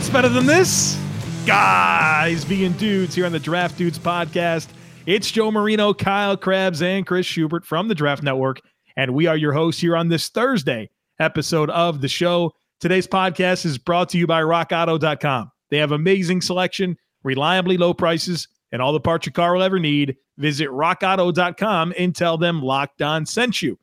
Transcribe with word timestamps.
What's 0.00 0.08
better 0.08 0.30
than 0.30 0.46
this? 0.46 0.98
Guys 1.44 2.42
being 2.46 2.72
dudes 2.72 3.14
here 3.14 3.26
on 3.26 3.32
the 3.32 3.38
Draft 3.38 3.76
Dudes 3.76 3.98
podcast. 3.98 4.68
It's 5.04 5.30
Joe 5.30 5.50
Marino, 5.50 5.92
Kyle 5.92 6.38
Crabbs, 6.38 6.80
and 6.80 7.06
Chris 7.06 7.26
Schubert 7.26 7.66
from 7.66 7.86
the 7.86 7.94
Draft 7.94 8.22
Network. 8.22 8.62
And 8.96 9.12
we 9.12 9.26
are 9.26 9.36
your 9.36 9.52
hosts 9.52 9.78
here 9.78 9.94
on 9.94 10.08
this 10.08 10.30
Thursday 10.30 10.88
episode 11.18 11.68
of 11.68 12.00
the 12.00 12.08
show. 12.08 12.54
Today's 12.80 13.06
podcast 13.06 13.66
is 13.66 13.76
brought 13.76 14.08
to 14.08 14.18
you 14.18 14.26
by 14.26 14.40
rockauto.com. 14.40 15.52
They 15.68 15.76
have 15.76 15.92
amazing 15.92 16.40
selection, 16.40 16.96
reliably 17.22 17.76
low 17.76 17.92
prices, 17.92 18.48
and 18.72 18.80
all 18.80 18.94
the 18.94 19.00
parts 19.00 19.26
your 19.26 19.34
car 19.34 19.52
will 19.52 19.62
ever 19.62 19.78
need. 19.78 20.16
Visit 20.38 20.70
rockauto.com 20.70 21.92
and 21.98 22.16
tell 22.16 22.38
them 22.38 22.62
Locked 22.62 23.02
On 23.02 23.26
sent 23.26 23.60
you. 23.60 23.78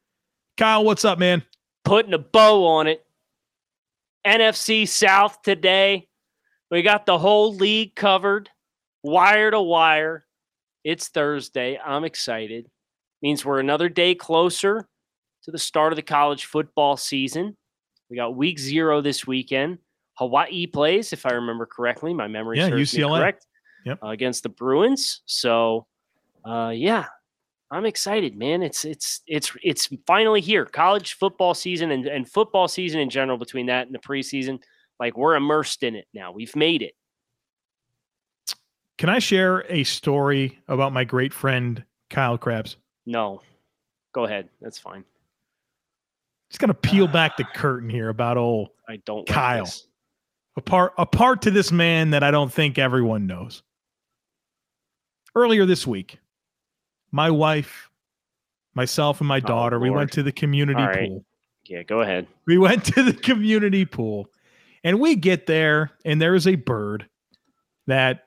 Kyle, 0.57 0.83
what's 0.83 1.05
up, 1.05 1.19
man? 1.19 1.43
Putting 1.85 2.15
a 2.15 2.17
bow 2.17 2.65
on 2.65 2.87
it. 2.87 3.05
NFC 4.25 4.87
South 4.87 5.41
today. 5.41 6.07
We 6.69 6.81
got 6.81 7.05
the 7.05 7.17
whole 7.17 7.55
league 7.55 7.95
covered, 7.95 8.49
wire 9.03 9.51
to 9.51 9.61
wire. 9.61 10.25
It's 10.83 11.07
Thursday. 11.07 11.79
I'm 11.83 12.03
excited. 12.03 12.69
Means 13.21 13.43
we're 13.45 13.59
another 13.59 13.89
day 13.89 14.15
closer 14.15 14.87
to 15.43 15.51
the 15.51 15.57
start 15.57 15.91
of 15.93 15.95
the 15.95 16.01
college 16.03 16.45
football 16.45 16.97
season. 16.97 17.55
We 18.09 18.15
got 18.17 18.35
week 18.35 18.59
zero 18.59 19.01
this 19.01 19.25
weekend. 19.25 19.79
Hawaii 20.15 20.65
plays, 20.67 21.13
if 21.13 21.25
I 21.25 21.31
remember 21.33 21.65
correctly. 21.65 22.13
My 22.13 22.27
memory 22.27 22.57
Yeah, 22.57 22.69
serves 22.69 22.93
me 22.93 23.01
UCLA. 23.03 23.19
correct. 23.19 23.45
Yep. 23.85 23.99
uh, 24.03 24.07
against 24.07 24.43
the 24.43 24.49
Bruins. 24.49 25.21
So, 25.25 25.87
uh, 26.45 26.71
yeah, 26.75 27.05
I'm 27.71 27.85
excited, 27.85 28.35
man. 28.37 28.61
It's 28.63 28.83
it's 28.85 29.21
it's 29.27 29.51
it's 29.63 29.89
finally 30.05 30.41
here. 30.41 30.65
College 30.65 31.13
football 31.13 31.53
season 31.53 31.91
and, 31.91 32.05
and 32.05 32.29
football 32.29 32.67
season 32.67 32.99
in 32.99 33.09
general. 33.09 33.37
Between 33.37 33.65
that 33.67 33.85
and 33.87 33.95
the 33.95 33.99
preseason, 33.99 34.59
like 34.99 35.17
we're 35.17 35.35
immersed 35.35 35.83
in 35.83 35.95
it 35.95 36.07
now. 36.13 36.31
We've 36.31 36.55
made 36.55 36.81
it. 36.81 36.93
Can 38.97 39.09
I 39.09 39.19
share 39.19 39.63
a 39.71 39.83
story 39.83 40.57
about 40.67 40.91
my 40.91 41.03
great 41.03 41.33
friend 41.33 41.83
Kyle 42.09 42.37
Crabbs? 42.37 42.77
No, 43.05 43.41
go 44.13 44.25
ahead. 44.25 44.49
That's 44.59 44.79
fine. 44.79 45.03
Just 46.49 46.59
gonna 46.59 46.73
peel 46.73 47.07
back 47.11 47.37
the 47.37 47.43
curtain 47.43 47.89
here 47.89 48.09
about 48.09 48.37
old 48.37 48.69
I 48.87 48.97
don't. 49.05 49.27
Kyle. 49.27 49.65
Like 49.65 49.73
a 50.55 50.61
part 50.61 50.93
a 50.97 51.05
part 51.05 51.43
to 51.43 51.51
this 51.51 51.71
man 51.71 52.09
that 52.11 52.23
I 52.23 52.31
don't 52.31 52.51
think 52.51 52.79
everyone 52.79 53.27
knows. 53.27 53.61
Earlier 55.35 55.67
this 55.67 55.85
week, 55.85 56.17
my 57.11 57.29
wife, 57.29 57.91
myself, 58.73 59.21
and 59.21 59.27
my 59.27 59.37
Oh, 59.37 59.41
daughter, 59.41 59.79
we 59.79 59.91
went 59.91 60.11
to 60.13 60.23
the 60.23 60.31
community 60.31 60.81
All 60.81 60.87
right. 60.87 61.07
pool. 61.07 61.23
Yeah, 61.65 61.83
go 61.83 62.01
ahead. 62.01 62.25
We 62.47 62.57
went 62.57 62.85
to 62.95 63.03
the 63.03 63.13
community 63.13 63.85
pool, 63.85 64.31
and 64.83 64.99
we 64.99 65.15
get 65.15 65.47
there, 65.47 65.91
and 66.05 66.21
there 66.21 66.35
is 66.35 66.47
a 66.47 66.55
bird 66.55 67.07
that 67.87 68.25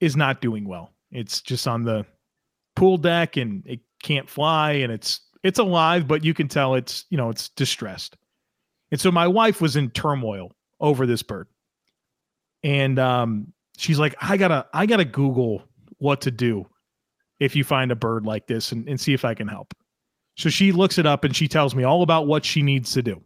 is 0.00 0.16
not 0.16 0.40
doing 0.40 0.66
well. 0.66 0.92
It's 1.10 1.40
just 1.40 1.66
on 1.66 1.84
the 1.84 2.04
pool 2.74 2.98
deck, 2.98 3.36
and 3.36 3.62
it 3.66 3.80
can't 4.02 4.28
fly, 4.28 4.72
and 4.72 4.92
it's 4.92 5.20
it's 5.42 5.58
alive, 5.58 6.08
but 6.08 6.24
you 6.24 6.34
can 6.34 6.48
tell 6.48 6.74
it's 6.74 7.04
you 7.10 7.16
know 7.16 7.30
it's 7.30 7.48
distressed. 7.50 8.16
And 8.90 9.00
so 9.00 9.10
my 9.10 9.26
wife 9.26 9.60
was 9.60 9.76
in 9.76 9.90
turmoil 9.90 10.52
over 10.80 11.06
this 11.06 11.22
bird, 11.22 11.48
and 12.62 12.98
um, 12.98 13.52
she's 13.76 13.98
like, 13.98 14.14
"I 14.20 14.36
gotta 14.36 14.66
I 14.72 14.86
gotta 14.86 15.04
Google 15.04 15.62
what 15.98 16.20
to 16.22 16.30
do 16.30 16.66
if 17.40 17.56
you 17.56 17.64
find 17.64 17.90
a 17.90 17.96
bird 17.96 18.26
like 18.26 18.46
this, 18.46 18.72
and, 18.72 18.88
and 18.88 19.00
see 19.00 19.14
if 19.14 19.24
I 19.24 19.34
can 19.34 19.48
help." 19.48 19.74
So 20.36 20.50
she 20.50 20.70
looks 20.70 20.98
it 20.98 21.06
up 21.06 21.24
and 21.24 21.34
she 21.34 21.48
tells 21.48 21.74
me 21.74 21.82
all 21.82 22.02
about 22.02 22.26
what 22.26 22.44
she 22.44 22.60
needs 22.60 22.92
to 22.92 23.02
do. 23.02 23.22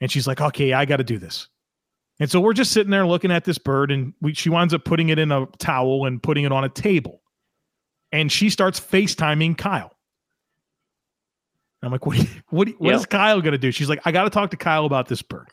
And 0.00 0.10
she's 0.10 0.26
like, 0.26 0.40
okay, 0.40 0.72
I 0.72 0.84
got 0.84 0.96
to 0.98 1.04
do 1.04 1.18
this. 1.18 1.48
And 2.20 2.30
so 2.30 2.40
we're 2.40 2.52
just 2.52 2.72
sitting 2.72 2.90
there 2.90 3.06
looking 3.06 3.30
at 3.30 3.44
this 3.44 3.58
bird, 3.58 3.90
and 3.90 4.12
we, 4.20 4.34
she 4.34 4.48
winds 4.50 4.74
up 4.74 4.84
putting 4.84 5.08
it 5.08 5.18
in 5.18 5.30
a 5.32 5.46
towel 5.58 6.06
and 6.06 6.22
putting 6.22 6.44
it 6.44 6.52
on 6.52 6.64
a 6.64 6.68
table. 6.68 7.22
And 8.12 8.30
she 8.30 8.50
starts 8.50 8.80
FaceTiming 8.80 9.56
Kyle. 9.58 9.92
I'm 11.82 11.92
like, 11.92 12.06
what, 12.06 12.18
you- 12.18 12.26
what, 12.48 12.68
what 12.78 12.90
Yep. 12.90 12.96
is 13.00 13.06
Kyle 13.06 13.40
going 13.40 13.52
to 13.52 13.58
do? 13.58 13.70
She's 13.70 13.88
like, 13.88 14.00
I 14.04 14.12
got 14.12 14.24
to 14.24 14.30
talk 14.30 14.50
to 14.50 14.56
Kyle 14.56 14.84
about 14.84 15.08
this 15.08 15.22
bird. 15.22 15.46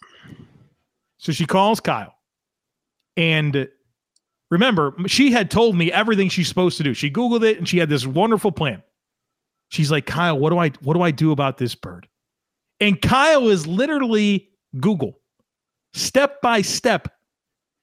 So 1.17 1.31
she 1.31 1.45
calls 1.45 1.79
Kyle. 1.79 2.15
And 3.17 3.67
remember, 4.51 4.93
she 5.07 5.31
had 5.31 5.49
told 5.51 5.75
me 5.75 5.91
everything 5.91 6.29
she's 6.29 6.47
supposed 6.47 6.77
to 6.77 6.83
do. 6.83 6.93
She 6.93 7.09
Googled 7.11 7.43
it 7.43 7.57
and 7.57 7.67
she 7.67 7.77
had 7.77 7.89
this 7.89 8.05
wonderful 8.07 8.51
plan. 8.51 8.81
She's 9.69 9.91
like, 9.91 10.05
Kyle, 10.05 10.37
what 10.37 10.49
do 10.49 10.57
I 10.57 10.69
what 10.81 10.93
do 10.95 11.01
I 11.01 11.11
do 11.11 11.31
about 11.31 11.57
this 11.57 11.73
bird? 11.75 12.07
And 12.79 13.01
Kyle 13.01 13.47
is 13.49 13.65
literally 13.65 14.49
Google, 14.79 15.19
step 15.93 16.41
by 16.41 16.61
step, 16.61 17.07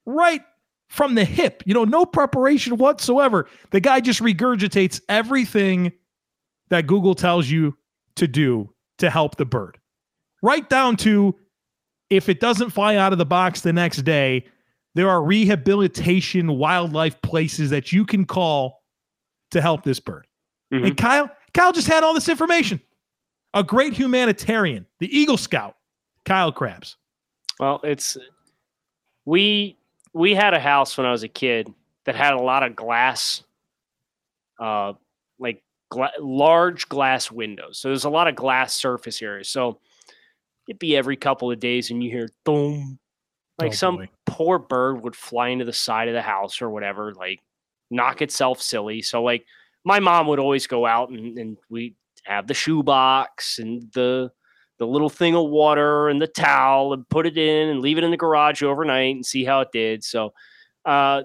right 0.06 0.42
from 0.88 1.14
the 1.14 1.25
hip. 1.25 1.62
You 1.64 1.75
know, 1.75 1.84
no 1.84 2.04
preparation 2.04 2.76
whatsoever. 2.76 3.48
The 3.70 3.80
guy 3.80 4.00
just 4.00 4.20
regurgitates 4.20 5.00
everything 5.08 5.92
that 6.69 6.86
Google 6.86 7.14
tells 7.14 7.48
you 7.48 7.76
to 8.16 8.28
do 8.28 8.72
to 8.98 9.08
help 9.08 9.36
the 9.36 9.47
bird. 9.47 9.78
Right 10.42 10.69
down 10.69 10.97
to 10.98 11.34
if 12.10 12.28
it 12.28 12.41
doesn't 12.41 12.70
fly 12.70 12.97
out 12.97 13.12
of 13.12 13.19
the 13.19 13.24
box 13.24 13.62
the 13.62 13.72
next 13.72 14.03
day, 14.03 14.44
there 14.94 15.09
are 15.09 15.22
rehabilitation 15.22 16.59
wildlife 16.59 17.20
places 17.22 17.70
that 17.70 17.92
you 17.92 18.04
can 18.04 18.26
call 18.26 18.82
to 19.53 19.62
help 19.62 19.84
this 19.84 20.00
bird. 20.00 20.26
Mhm. 20.72 20.88
And 20.88 20.97
Kyle, 20.97 21.30
Kyle 21.54 21.72
just 21.72 21.88
had 21.88 22.04
all 22.04 22.12
this 22.12 22.28
information. 22.28 22.80
A 23.54 23.62
great 23.62 23.92
humanitarian, 23.92 24.86
the 24.98 25.14
Eagle 25.16 25.36
Scout, 25.36 25.76
Kyle 26.24 26.52
Crabbs. 26.52 26.96
Well, 27.60 27.80
it's 27.84 28.16
we 29.24 29.76
we 30.14 30.34
had 30.34 30.54
a 30.54 30.60
house 30.60 30.96
when 30.96 31.06
I 31.06 31.10
was 31.12 31.22
a 31.22 31.28
kid 31.28 31.72
that 32.04 32.14
had 32.14 32.32
a 32.34 32.41
lot 32.42 32.62
of 32.62 32.74
glass, 32.74 33.44
uh, 34.58 34.94
like 35.38 35.62
gla- 35.91 36.12
large 36.18 36.88
glass 36.88 37.30
windows. 37.30 37.78
So 37.78 37.88
there's 37.88 38.04
a 38.04 38.10
lot 38.10 38.26
of 38.28 38.34
glass 38.34 38.74
surface 38.74 39.22
areas. 39.22 39.48
So 39.48 39.78
it'd 40.68 40.78
be 40.78 40.96
every 40.96 41.16
couple 41.16 41.50
of 41.50 41.60
days, 41.60 41.91
and 41.91 42.02
you 42.02 42.10
hear 42.10 42.28
boom, 42.44 42.98
like 43.58 43.72
Oh, 43.72 43.74
some 43.74 43.96
boy. 43.96 44.08
poor 44.26 44.58
bird 44.58 45.02
would 45.02 45.14
fly 45.16 45.48
into 45.48 45.64
the 45.64 45.72
side 45.72 46.08
of 46.08 46.14
the 46.14 46.22
house 46.22 46.60
or 46.62 46.70
whatever, 46.70 47.12
like 47.14 47.41
knock 47.91 48.22
itself 48.22 48.60
silly. 48.62 49.02
So 49.02 49.22
like 49.22 49.44
my 49.84 50.00
mom 50.00 50.26
would 50.28 50.38
always 50.38 50.66
go 50.66 50.86
out 50.86 51.10
and, 51.10 51.38
and 51.38 51.56
we 51.68 51.94
have 52.25 52.47
the 52.47 52.55
shoebox 52.55 53.59
and 53.59 53.91
the 53.94 54.31
the 54.78 54.87
little 54.87 55.10
thing 55.10 55.37
of 55.37 55.49
water 55.49 56.09
and 56.09 56.21
the 56.21 56.27
towel 56.27 56.93
and 56.93 57.09
put 57.09 57.27
it 57.27 57.38
in 57.38 57.69
and 57.69 57.81
leave 57.81 57.99
it 57.99 58.05
in 58.05 58.10
the 58.10 58.16
garage 58.16 58.62
overnight 58.65 59.15
and 59.15 59.25
see 59.25 59.44
how 59.44 59.60
it 59.60 59.69
did. 59.72 60.03
So 60.03 60.33
uh, 60.84 61.22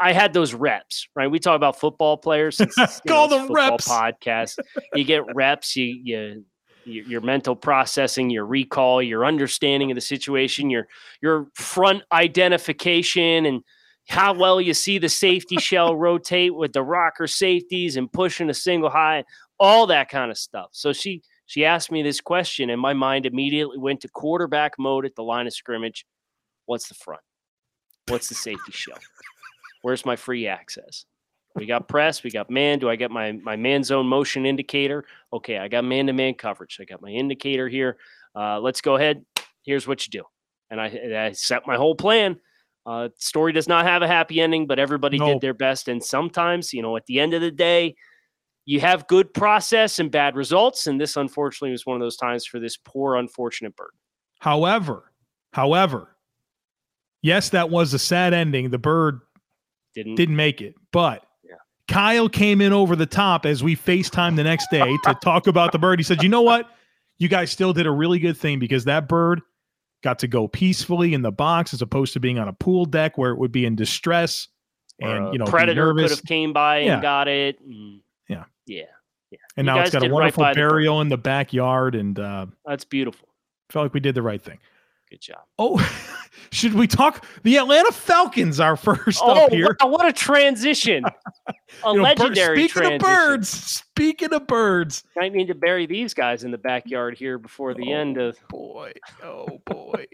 I 0.00 0.12
had 0.12 0.32
those 0.32 0.54
reps, 0.54 1.06
right? 1.14 1.30
We 1.30 1.38
talk 1.38 1.56
about 1.56 1.78
football 1.78 2.16
players. 2.16 2.56
since, 2.74 3.00
Call 3.06 3.26
a 3.26 3.38
them 3.38 3.52
reps. 3.52 3.88
Podcast. 3.88 4.58
You 4.94 5.04
get 5.04 5.22
reps. 5.34 5.76
You 5.76 5.84
you 5.84 6.44
your, 6.84 7.04
your 7.04 7.20
mental 7.20 7.56
processing, 7.56 8.30
your 8.30 8.46
recall, 8.46 9.02
your 9.02 9.26
understanding 9.26 9.90
of 9.90 9.96
the 9.96 10.00
situation, 10.00 10.70
your 10.70 10.86
your 11.20 11.48
front 11.54 12.02
identification, 12.12 13.44
and 13.44 13.62
how 14.08 14.32
well 14.32 14.60
you 14.60 14.72
see 14.72 14.98
the 14.98 15.08
safety 15.08 15.56
shell 15.56 15.96
rotate 15.98 16.54
with 16.54 16.72
the 16.72 16.82
rocker 16.82 17.26
safeties 17.26 17.96
and 17.96 18.10
pushing 18.10 18.48
a 18.48 18.54
single 18.54 18.90
high, 18.90 19.24
all 19.58 19.86
that 19.88 20.08
kind 20.08 20.30
of 20.30 20.38
stuff. 20.38 20.68
So 20.72 20.92
she 20.92 21.22
she 21.46 21.64
asked 21.64 21.92
me 21.92 22.02
this 22.02 22.20
question, 22.20 22.70
and 22.70 22.80
my 22.80 22.92
mind 22.92 23.26
immediately 23.26 23.78
went 23.78 24.00
to 24.02 24.08
quarterback 24.08 24.74
mode 24.78 25.06
at 25.06 25.14
the 25.14 25.22
line 25.22 25.46
of 25.46 25.52
scrimmage. 25.52 26.04
What's 26.66 26.88
the 26.88 26.94
front? 26.94 27.20
What's 28.08 28.28
the 28.28 28.34
safety 28.34 28.72
shell? 28.72 28.98
Where's 29.82 30.04
my 30.04 30.16
free 30.16 30.46
access? 30.46 31.04
We 31.54 31.64
got 31.66 31.88
press, 31.88 32.22
we 32.22 32.30
got 32.30 32.50
man. 32.50 32.78
Do 32.78 32.90
I 32.90 32.96
get 32.96 33.10
my 33.10 33.32
my 33.32 33.56
man 33.56 33.82
zone 33.84 34.06
motion 34.06 34.44
indicator? 34.44 35.04
Okay, 35.32 35.58
I 35.58 35.68
got 35.68 35.84
man 35.84 36.06
to 36.08 36.12
man 36.12 36.34
coverage. 36.34 36.78
I 36.80 36.84
got 36.84 37.00
my 37.00 37.10
indicator 37.10 37.68
here. 37.68 37.96
Uh, 38.34 38.60
let's 38.60 38.80
go 38.80 38.96
ahead. 38.96 39.24
Here's 39.64 39.88
what 39.88 40.06
you 40.06 40.10
do, 40.10 40.24
and 40.70 40.80
I, 40.80 40.88
and 40.88 41.16
I 41.16 41.32
set 41.32 41.66
my 41.66 41.76
whole 41.76 41.94
plan. 41.94 42.38
Uh, 42.84 43.08
story 43.16 43.52
does 43.52 43.66
not 43.66 43.84
have 43.84 44.02
a 44.02 44.06
happy 44.06 44.40
ending, 44.40 44.66
but 44.66 44.78
everybody 44.78 45.18
No. 45.18 45.26
did 45.32 45.40
their 45.40 45.54
best. 45.54 45.88
And 45.88 46.02
sometimes, 46.04 46.72
you 46.72 46.82
know, 46.82 46.96
at 46.96 47.04
the 47.06 47.18
end 47.18 47.34
of 47.34 47.40
the 47.40 47.50
day, 47.50 47.96
you 48.66 48.80
have 48.80 49.06
good 49.06 49.32
process 49.32 49.98
and 49.98 50.10
bad 50.10 50.36
results. 50.36 50.86
And 50.86 51.00
this, 51.00 51.16
unfortunately, 51.16 51.70
was 51.70 51.86
one 51.86 51.94
of 51.96 52.00
those 52.00 52.16
times 52.16 52.44
for 52.44 52.58
this 52.60 52.76
poor, 52.76 53.14
unfortunate 53.16 53.74
bird. 53.76 53.92
However, 54.40 55.12
however, 55.52 56.16
yes, 57.22 57.50
that 57.50 57.70
was 57.70 57.94
a 57.94 57.98
sad 57.98 58.34
ending. 58.34 58.70
The 58.70 58.78
bird 58.78 59.20
Didn't 59.94 60.16
didn't 60.16 60.36
make 60.36 60.60
it, 60.60 60.74
but 60.92 61.24
Yeah. 61.44 61.54
Kyle 61.88 62.28
came 62.28 62.60
in 62.60 62.72
over 62.72 62.96
the 62.96 63.06
top 63.06 63.46
as 63.46 63.62
we 63.62 63.76
FaceTime 63.76 64.36
the 64.36 64.44
next 64.44 64.68
day 64.70 64.96
to 65.04 65.14
talk 65.22 65.46
about 65.46 65.72
the 65.72 65.78
bird. 65.78 65.98
He 65.98 66.02
said, 66.02 66.22
You 66.22 66.28
know 66.28 66.42
what? 66.42 66.68
You 67.18 67.28
guys 67.28 67.50
still 67.50 67.72
did 67.72 67.86
a 67.86 67.90
really 67.90 68.18
good 68.18 68.36
thing 68.36 68.58
because 68.58 68.84
that 68.84 69.08
bird 69.08 69.40
got 70.02 70.18
to 70.18 70.28
go 70.28 70.46
peacefully 70.48 71.14
in 71.14 71.22
the 71.22 71.32
box 71.32 71.72
as 71.72 71.80
opposed 71.80 72.12
to 72.12 72.20
being 72.20 72.38
on 72.38 72.46
a 72.48 72.52
pool 72.52 72.84
deck 72.84 73.16
where 73.16 73.30
it 73.30 73.38
would 73.38 73.50
be 73.52 73.64
in 73.64 73.74
distress 73.74 74.48
or 75.00 75.16
and 75.16 75.32
you 75.32 75.38
know 75.38 75.46
predator 75.46 75.94
could 75.94 76.10
have 76.10 76.24
came 76.24 76.52
by 76.52 76.78
and 76.78 76.86
Yeah. 76.86 77.00
got 77.00 77.28
it. 77.28 77.58
And 77.60 78.00
Yeah. 78.66 78.84
yeah, 79.30 79.38
and 79.56 79.66
You 79.66 79.72
now 79.72 79.80
it's 79.80 79.90
got 79.90 80.02
a 80.02 80.06
right 80.06 80.12
wonderful 80.12 80.44
the 80.44 80.54
burial 80.54 81.00
in 81.00 81.08
the 81.08 81.16
backyard 81.18 81.94
and 81.94 82.18
uh 82.18 82.46
That's 82.64 82.84
beautiful. 82.84 83.28
felt 83.70 83.84
like 83.86 83.94
we 83.94 84.00
did 84.00 84.14
the 84.14 84.22
right 84.22 84.42
thing. 84.42 84.58
Good 85.08 85.20
job. 85.20 85.42
Oh, 85.56 85.78
should 86.50 86.74
we 86.74 86.88
talk 86.88 87.24
the 87.44 87.56
Atlanta 87.58 87.92
Falcons? 87.92 88.58
Are 88.58 88.76
first 88.88 89.20
oh, 89.22 89.44
up 89.46 89.52
here. 89.52 89.76
Wow, 89.80 89.88
what 89.90 90.06
a 90.08 90.12
transition! 90.12 91.04
a 91.84 91.90
You 91.92 91.96
know, 91.98 92.02
legendary 92.02 92.66
Speaking 92.68 92.82
transition. 92.82 92.94
of 92.96 93.00
birds, 93.02 93.48
speaking 93.48 94.32
of 94.34 94.46
birds, 94.48 95.04
I 95.16 95.28
need 95.28 95.46
to 95.46 95.54
bury 95.54 95.86
these 95.86 96.12
guys 96.12 96.42
in 96.42 96.50
the 96.50 96.58
backyard 96.58 97.16
here 97.16 97.38
before 97.38 97.72
the 97.74 97.92
Oh, 97.92 97.96
end 97.96 98.18
of 98.18 98.36
boy, 98.48 98.94
oh 99.22 99.60
boy. 99.64 100.06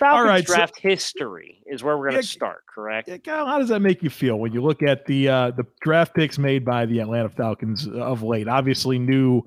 Falcons 0.00 0.28
right, 0.28 0.48
so- 0.48 0.54
draft 0.54 0.78
history. 0.80 1.62
Is 1.66 1.82
where 1.84 1.96
we're 1.96 2.06
going 2.06 2.16
Yeah, 2.16 2.22
to 2.22 2.26
start. 2.26 2.64
Correct. 2.66 3.08
Yeah, 3.08 3.18
Kyle, 3.18 3.46
how 3.46 3.58
does 3.58 3.68
that 3.68 3.80
make 3.80 4.02
you 4.02 4.10
feel 4.10 4.36
when 4.38 4.52
you 4.52 4.60
look 4.62 4.82
at 4.82 5.06
the 5.06 5.28
uh, 5.28 5.50
the 5.52 5.64
draft 5.82 6.14
picks 6.14 6.38
made 6.38 6.64
by 6.64 6.86
the 6.86 6.98
Atlanta 7.00 7.28
Falcons 7.28 7.86
of 7.86 8.22
late? 8.22 8.48
Obviously, 8.48 8.98
new 8.98 9.42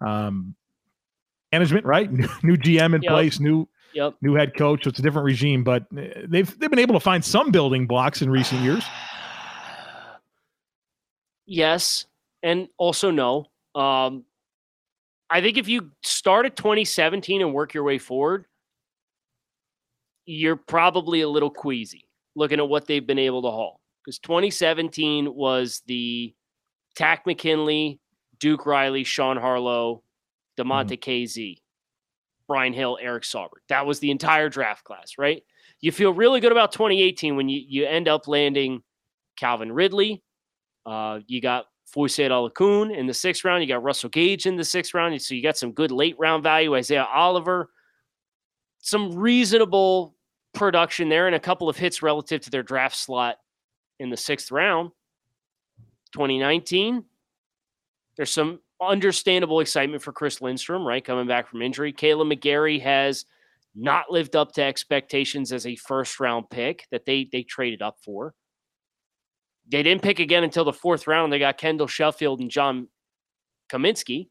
um, 0.00 0.54
management, 1.52 1.84
right? 1.86 2.10
New, 2.12 2.26
new 2.42 2.56
GM 2.56 2.94
in 2.96 3.02
Yep. 3.02 3.10
place, 3.12 3.38
new 3.38 3.68
Yep. 3.94 4.14
new 4.22 4.34
head 4.34 4.56
coach. 4.56 4.84
So 4.84 4.88
it's 4.90 4.98
a 4.98 5.02
different 5.02 5.26
regime, 5.26 5.62
but 5.62 5.82
uh, 5.96 6.02
they've 6.26 6.58
they've 6.58 6.70
been 6.70 6.78
able 6.78 6.94
to 6.94 7.00
find 7.00 7.24
some 7.24 7.50
building 7.52 7.86
blocks 7.86 8.22
in 8.22 8.30
recent 8.30 8.62
years. 8.62 8.82
Yes, 11.46 12.06
and 12.42 12.68
also 12.78 13.10
no. 13.10 13.46
Um, 13.74 14.24
I 15.28 15.40
think 15.40 15.58
if 15.58 15.68
you 15.68 15.90
start 16.02 16.46
at 16.46 16.56
2017 16.56 17.40
and 17.40 17.52
work 17.52 17.74
your 17.74 17.82
way 17.84 17.98
forward, 17.98 18.46
you're 20.26 20.56
probably 20.56 21.20
a 21.20 21.28
little 21.28 21.50
queasy 21.50 22.08
looking 22.34 22.58
at 22.58 22.68
what 22.68 22.86
they've 22.86 23.06
been 23.06 23.18
able 23.18 23.42
to 23.42 23.50
haul. 23.50 23.80
Because 24.04 24.18
2017 24.18 25.32
was 25.34 25.82
the 25.86 26.34
Takk 26.96 27.26
McKinley, 27.26 28.00
Duke 28.40 28.66
Riley, 28.66 29.04
Sean 29.04 29.36
Harlow, 29.36 30.02
Damontae 30.58 31.00
Kazee, 31.00 31.58
Brian 32.48 32.72
Hill, 32.72 32.98
Eric 33.00 33.22
Saubert. 33.22 33.62
That 33.68 33.86
was 33.86 34.00
the 34.00 34.10
entire 34.10 34.48
draft 34.48 34.84
class, 34.84 35.12
right? 35.18 35.42
You 35.80 35.92
feel 35.92 36.12
really 36.12 36.40
good 36.40 36.52
about 36.52 36.72
2018 36.72 37.36
when 37.36 37.48
you, 37.48 37.62
you 37.66 37.86
end 37.86 38.08
up 38.08 38.26
landing 38.28 38.82
Calvin 39.36 39.72
Ridley, 39.72 40.22
uh, 40.84 41.20
you 41.26 41.40
got 41.40 41.66
Foyesade 41.94 42.30
Oluokun 42.30 42.96
in 42.96 43.06
the 43.06 43.14
sixth 43.14 43.44
round. 43.44 43.62
You 43.62 43.68
got 43.68 43.82
Russell 43.82 44.08
Gage 44.08 44.46
in 44.46 44.56
the 44.56 44.64
sixth 44.64 44.94
round. 44.94 45.20
So 45.20 45.34
you 45.34 45.42
got 45.42 45.56
some 45.56 45.72
good 45.72 45.90
late 45.90 46.16
round 46.18 46.42
value. 46.42 46.74
Isaiah 46.74 47.06
Oliver, 47.12 47.68
some 48.82 49.14
reasonable 49.14 50.14
production 50.52 51.08
there, 51.08 51.26
and 51.26 51.34
a 51.34 51.40
couple 51.40 51.68
of 51.68 51.76
hits 51.76 52.02
relative 52.02 52.42
to 52.42 52.50
their 52.50 52.62
draft 52.62 52.96
slot 52.96 53.36
in 53.98 54.10
the 54.10 54.16
sixth 54.16 54.50
round. 54.50 54.90
2019, 56.12 57.04
there's 58.16 58.30
some 58.30 58.60
understandable 58.80 59.60
excitement 59.60 60.02
for 60.02 60.12
Chris 60.12 60.42
Lindstrom, 60.42 60.84
right? 60.84 61.02
Coming 61.02 61.26
back 61.26 61.48
from 61.48 61.62
injury. 61.62 61.92
Kaleb 61.92 62.30
McGary 62.32 62.82
has 62.82 63.24
not 63.74 64.10
lived 64.10 64.36
up 64.36 64.52
to 64.52 64.62
expectations 64.62 65.52
as 65.52 65.64
a 65.66 65.76
first 65.76 66.20
round 66.20 66.50
pick 66.50 66.86
that 66.90 67.06
they 67.06 67.28
they 67.30 67.42
traded 67.42 67.80
up 67.80 67.96
for. 68.04 68.34
They 69.68 69.82
didn't 69.82 70.02
pick 70.02 70.18
again 70.18 70.44
until 70.44 70.64
the 70.64 70.72
fourth 70.72 71.06
round. 71.06 71.32
They 71.32 71.38
got 71.38 71.56
Kendall 71.56 71.86
Sheffield 71.86 72.40
and 72.40 72.50
John 72.50 72.88
Cominsky. 73.70 74.28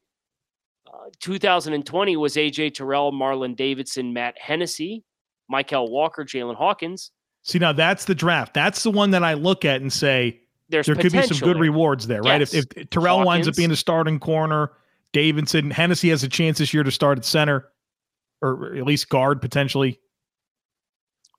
Uh, 0.93 1.09
2020 1.19 2.17
was 2.17 2.35
AJ 2.35 2.73
Terrell, 2.73 3.11
Marlon 3.11 3.55
Davidson, 3.55 4.13
Matt 4.13 4.35
Hennessy, 4.39 5.03
Michael 5.49 5.89
Walker, 5.91 6.23
Jalen 6.23 6.55
Hawkins. 6.55 7.11
See, 7.43 7.59
now 7.59 7.71
that's 7.71 8.05
the 8.05 8.15
draft. 8.15 8.53
That's 8.53 8.83
the 8.83 8.91
one 8.91 9.11
that 9.11 9.23
I 9.23 9.33
look 9.33 9.65
at 9.65 9.81
and 9.81 9.91
say 9.91 10.41
There's 10.69 10.85
there 10.85 10.95
could 10.95 11.11
be 11.11 11.21
some 11.23 11.39
good 11.39 11.59
rewards 11.59 12.07
there, 12.07 12.21
right? 12.21 12.41
If, 12.41 12.53
Yes. 12.53 12.65
if 12.75 12.89
Terrell 12.89 13.25
winds 13.25 13.47
up 13.47 13.55
being 13.55 13.71
a 13.71 13.75
starting 13.75 14.19
corner, 14.19 14.73
Davidson, 15.13 15.71
Hennessy 15.71 16.09
has 16.09 16.23
a 16.23 16.29
chance 16.29 16.57
this 16.59 16.73
year 16.73 16.83
to 16.83 16.91
start 16.91 17.17
at 17.17 17.25
center, 17.25 17.69
or 18.41 18.75
at 18.75 18.83
least 18.85 19.09
guard 19.09 19.41
potentially. 19.41 19.99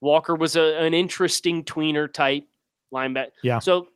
Walker 0.00 0.34
was 0.34 0.56
a, 0.56 0.82
an 0.82 0.94
interesting 0.94 1.64
tweener 1.64 2.12
type 2.12 2.44
linebacker. 2.92 3.30
Yeah. 3.42 3.60
So 3.60 3.88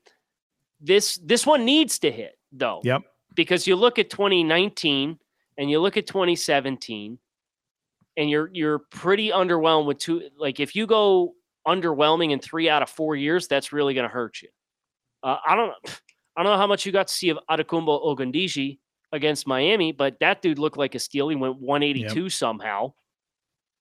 this 0.80 1.16
this 1.16 1.44
one 1.44 1.64
needs 1.64 1.98
to 2.00 2.12
hit 2.12 2.38
though. 2.52 2.80
Yep. 2.84 3.02
Because 3.34 3.66
you 3.66 3.76
look 3.76 3.98
at 3.98 4.08
2019 4.08 5.18
and 5.58 5.70
you 5.70 5.80
look 5.80 5.96
at 5.96 6.06
2017 6.06 7.18
and 8.16 8.30
you're 8.30 8.50
you're 8.52 8.78
pretty 8.78 9.30
underwhelmed 9.30 9.86
with 9.86 9.98
two 9.98 10.28
like 10.38 10.60
if 10.60 10.74
you 10.74 10.86
go 10.86 11.34
underwhelming 11.66 12.30
in 12.30 12.38
3 12.38 12.68
out 12.68 12.82
of 12.82 12.88
4 12.88 13.16
years 13.16 13.48
that's 13.48 13.72
really 13.72 13.94
going 13.94 14.08
to 14.08 14.12
hurt 14.12 14.40
you. 14.42 14.48
Uh, 15.22 15.38
I 15.46 15.56
don't 15.56 15.72
I 16.36 16.42
don't 16.42 16.52
know 16.52 16.58
how 16.58 16.66
much 16.66 16.84
you 16.86 16.92
got 16.92 17.08
to 17.08 17.12
see 17.12 17.30
of 17.30 17.38
Adetokunbo 17.50 18.04
Ogundeji 18.04 18.78
against 19.12 19.46
Miami, 19.46 19.92
but 19.92 20.18
that 20.20 20.42
dude 20.42 20.58
looked 20.58 20.76
like 20.76 20.94
a 20.94 20.98
steal. 20.98 21.28
He 21.28 21.36
went 21.36 21.60
182 21.60 22.28
somehow 22.28 22.92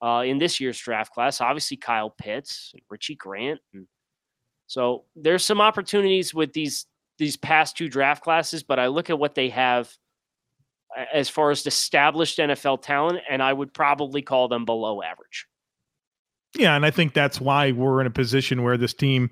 uh, 0.01 0.24
in 0.25 0.38
this 0.38 0.60
year's 0.60 0.80
draft 0.80 1.13
class. 1.13 1.42
Obviously, 1.42 1.77
Kyle 1.77 2.10
Pitts, 2.10 2.72
and 2.74 2.81
Richie 2.89 3.16
Grant, 3.16 3.60
and 3.74 3.88
so 4.68 5.04
there's 5.16 5.44
some 5.44 5.62
opportunities 5.62 6.33
with 6.33 6.54
these 6.54 6.86
these 7.18 7.38
past 7.38 7.77
two 7.77 7.89
draft 7.89 8.24
classes. 8.24 8.63
But 8.63 8.80
I 8.80 8.88
look 8.88 9.10
at 9.10 9.19
what 9.19 9.36
they 9.36 9.50
have 9.50 9.92
as 11.13 11.30
far 11.30 11.51
as 11.51 11.65
established 11.65 12.38
NFL 12.39 12.81
talent, 12.81 13.19
and 13.30 13.42
I 13.44 13.51
would 13.53 13.74
probably 13.74 14.21
call 14.21 14.47
them 14.47 14.65
below 14.65 15.01
average. 15.01 15.45
Yeah, 16.57 16.75
and 16.75 16.86
I 16.86 16.92
think 16.92 17.13
that's 17.13 17.42
why 17.42 17.71
we're 17.74 18.00
in 18.01 18.07
a 18.07 18.12
position 18.12 18.63
where 18.63 18.77
this 18.77 18.94
team 18.94 19.30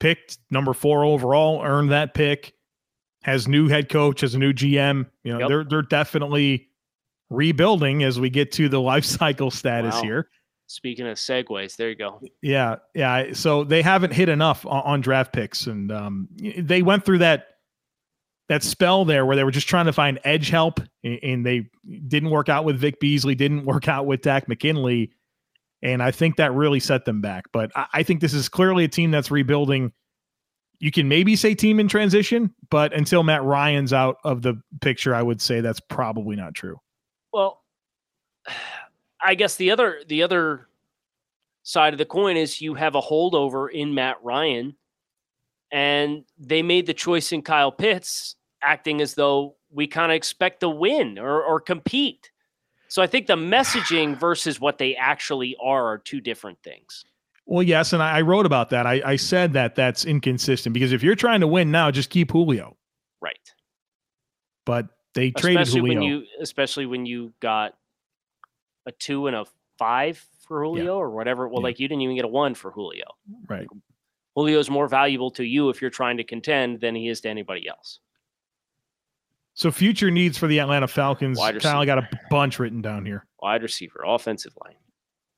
picked 0.00 0.38
number 0.50 0.74
four 0.74 1.04
overall, 1.04 1.62
earned 1.64 1.90
that 1.92 2.12
pick, 2.14 2.52
has 3.22 3.48
new 3.48 3.68
head 3.68 3.88
coach, 3.88 4.20
has 4.20 4.34
a 4.34 4.38
new 4.38 4.52
GM. 4.52 5.06
You 5.24 5.32
know, 5.32 5.38
Yep. 5.40 5.48
they're 5.48 5.64
they're 5.64 5.82
definitely 5.82 6.68
rebuilding 7.30 8.02
as 8.02 8.20
we 8.20 8.28
get 8.30 8.52
to 8.52 8.68
the 8.68 8.80
life 8.80 9.04
cycle 9.06 9.50
status 9.50 9.94
Wow. 9.96 10.02
here. 10.02 10.28
Speaking 10.66 11.06
of 11.06 11.18
segues, 11.18 11.76
there 11.76 11.90
you 11.90 11.96
go. 11.96 12.20
Yeah, 12.40 12.76
yeah. 12.94 13.32
So 13.34 13.62
they 13.64 13.82
haven't 13.82 14.12
hit 14.12 14.28
enough 14.30 14.64
on, 14.64 14.82
on 14.84 15.00
draft 15.02 15.32
picks, 15.32 15.66
and 15.66 15.92
um, 15.92 16.28
they 16.38 16.80
went 16.82 17.04
through 17.04 17.18
that 17.18 17.51
that 18.48 18.62
spell 18.62 19.04
there 19.04 19.24
where 19.24 19.36
they 19.36 19.44
were 19.44 19.50
just 19.50 19.68
trying 19.68 19.86
to 19.86 19.92
find 19.92 20.18
edge 20.24 20.50
help, 20.50 20.80
and, 21.04 21.46
they 21.46 21.70
didn't 22.08 22.30
work 22.30 22.48
out 22.48 22.64
with 22.64 22.78
Vic 22.78 23.00
Beasley, 23.00 23.34
didn't 23.34 23.64
work 23.64 23.88
out 23.88 24.06
with 24.06 24.22
Takk 24.22 24.48
McKinley, 24.48 25.12
and 25.82 26.02
I 26.02 26.10
think 26.10 26.36
that 26.36 26.52
really 26.52 26.80
set 26.80 27.04
them 27.04 27.20
back. 27.20 27.44
But 27.52 27.70
I 27.74 28.02
think 28.02 28.20
this 28.20 28.34
is 28.34 28.48
clearly 28.48 28.84
a 28.84 28.88
team 28.88 29.10
that's 29.10 29.30
rebuilding. 29.30 29.92
You 30.78 30.90
can 30.90 31.08
maybe 31.08 31.36
say 31.36 31.54
team 31.54 31.80
in 31.80 31.88
transition, 31.88 32.54
but 32.70 32.92
until 32.92 33.22
Matt 33.22 33.44
Ryan's 33.44 33.92
out 33.92 34.16
of 34.24 34.42
the 34.42 34.60
picture, 34.80 35.14
I 35.14 35.22
would 35.22 35.40
say 35.40 35.60
that's 35.60 35.80
probably 35.80 36.36
not 36.36 36.54
true. 36.54 36.78
Well, 37.32 37.62
I 39.22 39.34
guess 39.34 39.56
the 39.56 39.70
other 39.70 40.02
the 40.06 40.22
other 40.22 40.68
side 41.62 41.94
of 41.94 41.98
the 41.98 42.04
coin 42.04 42.36
is 42.36 42.60
you 42.60 42.74
have 42.74 42.96
a 42.96 43.00
holdover 43.00 43.70
in 43.70 43.94
Matt 43.94 44.16
Ryan, 44.22 44.76
and 45.70 46.24
they 46.38 46.62
made 46.62 46.86
the 46.86 46.94
choice 46.94 47.32
in 47.32 47.42
Kyle 47.42 47.72
Pitts, 47.72 48.36
acting 48.62 49.00
as 49.00 49.14
though 49.14 49.56
we 49.70 49.86
kind 49.86 50.12
of 50.12 50.16
expect 50.16 50.60
to 50.60 50.68
win 50.68 51.18
or, 51.18 51.42
or 51.42 51.60
compete. 51.60 52.30
So 52.88 53.02
I 53.02 53.06
think 53.06 53.26
the 53.26 53.36
messaging 53.36 54.16
versus 54.20 54.60
what 54.60 54.78
they 54.78 54.94
actually 54.96 55.56
are 55.62 55.86
are 55.92 55.98
two 55.98 56.20
different 56.20 56.58
things. 56.62 57.04
Well, 57.46 57.62
yes, 57.62 57.92
and 57.92 58.02
I, 58.02 58.18
I 58.18 58.20
wrote 58.20 58.46
about 58.46 58.70
that. 58.70 58.86
I, 58.86 59.02
I 59.04 59.16
said 59.16 59.54
that 59.54 59.74
that's 59.74 60.04
inconsistent 60.04 60.72
because 60.74 60.92
if 60.92 61.02
you're 61.02 61.16
trying 61.16 61.40
to 61.40 61.46
win 61.48 61.70
now, 61.70 61.90
just 61.90 62.08
keep 62.10 62.30
Julio. 62.30 62.76
Right. 63.20 63.36
But 64.64 64.86
they 65.14 65.30
traded 65.32 65.62
especially 65.62 65.80
Julio. 65.80 65.98
when 66.00 66.02
you 66.08 66.24
especially 66.40 66.86
when 66.86 67.04
you 67.04 67.32
got 67.40 67.74
a 68.86 68.92
two 68.92 69.26
and 69.26 69.36
a 69.36 69.44
five 69.78 70.24
for 70.46 70.62
Julio 70.64 70.96
or 70.96 71.10
whatever. 71.10 71.48
Well, 71.48 71.60
Yeah. 71.60 71.64
like 71.64 71.80
you 71.80 71.88
didn't 71.88 72.02
even 72.02 72.14
get 72.16 72.24
a 72.24 72.28
one 72.28 72.54
for 72.54 72.70
Julio. 72.70 73.06
right. 73.48 73.66
Julio's 74.36 74.70
more 74.70 74.88
valuable 74.88 75.30
to 75.32 75.44
you 75.44 75.68
if 75.68 75.82
you're 75.82 75.90
trying 75.90 76.16
to 76.16 76.24
contend 76.24 76.80
than 76.80 76.94
he 76.94 77.08
is 77.08 77.20
to 77.22 77.28
anybody 77.28 77.68
else. 77.68 78.00
So 79.54 79.70
future 79.70 80.10
needs 80.10 80.38
for 80.38 80.46
the 80.46 80.60
Atlanta 80.60 80.88
Falcons. 80.88 81.38
Kyle 81.60 81.80
I 81.80 81.84
got 81.84 81.98
a 81.98 82.08
bunch 82.30 82.58
written 82.58 82.80
down 82.80 83.04
here. 83.04 83.26
Wide 83.40 83.62
receiver, 83.62 84.02
offensive 84.06 84.52
line. 84.64 84.76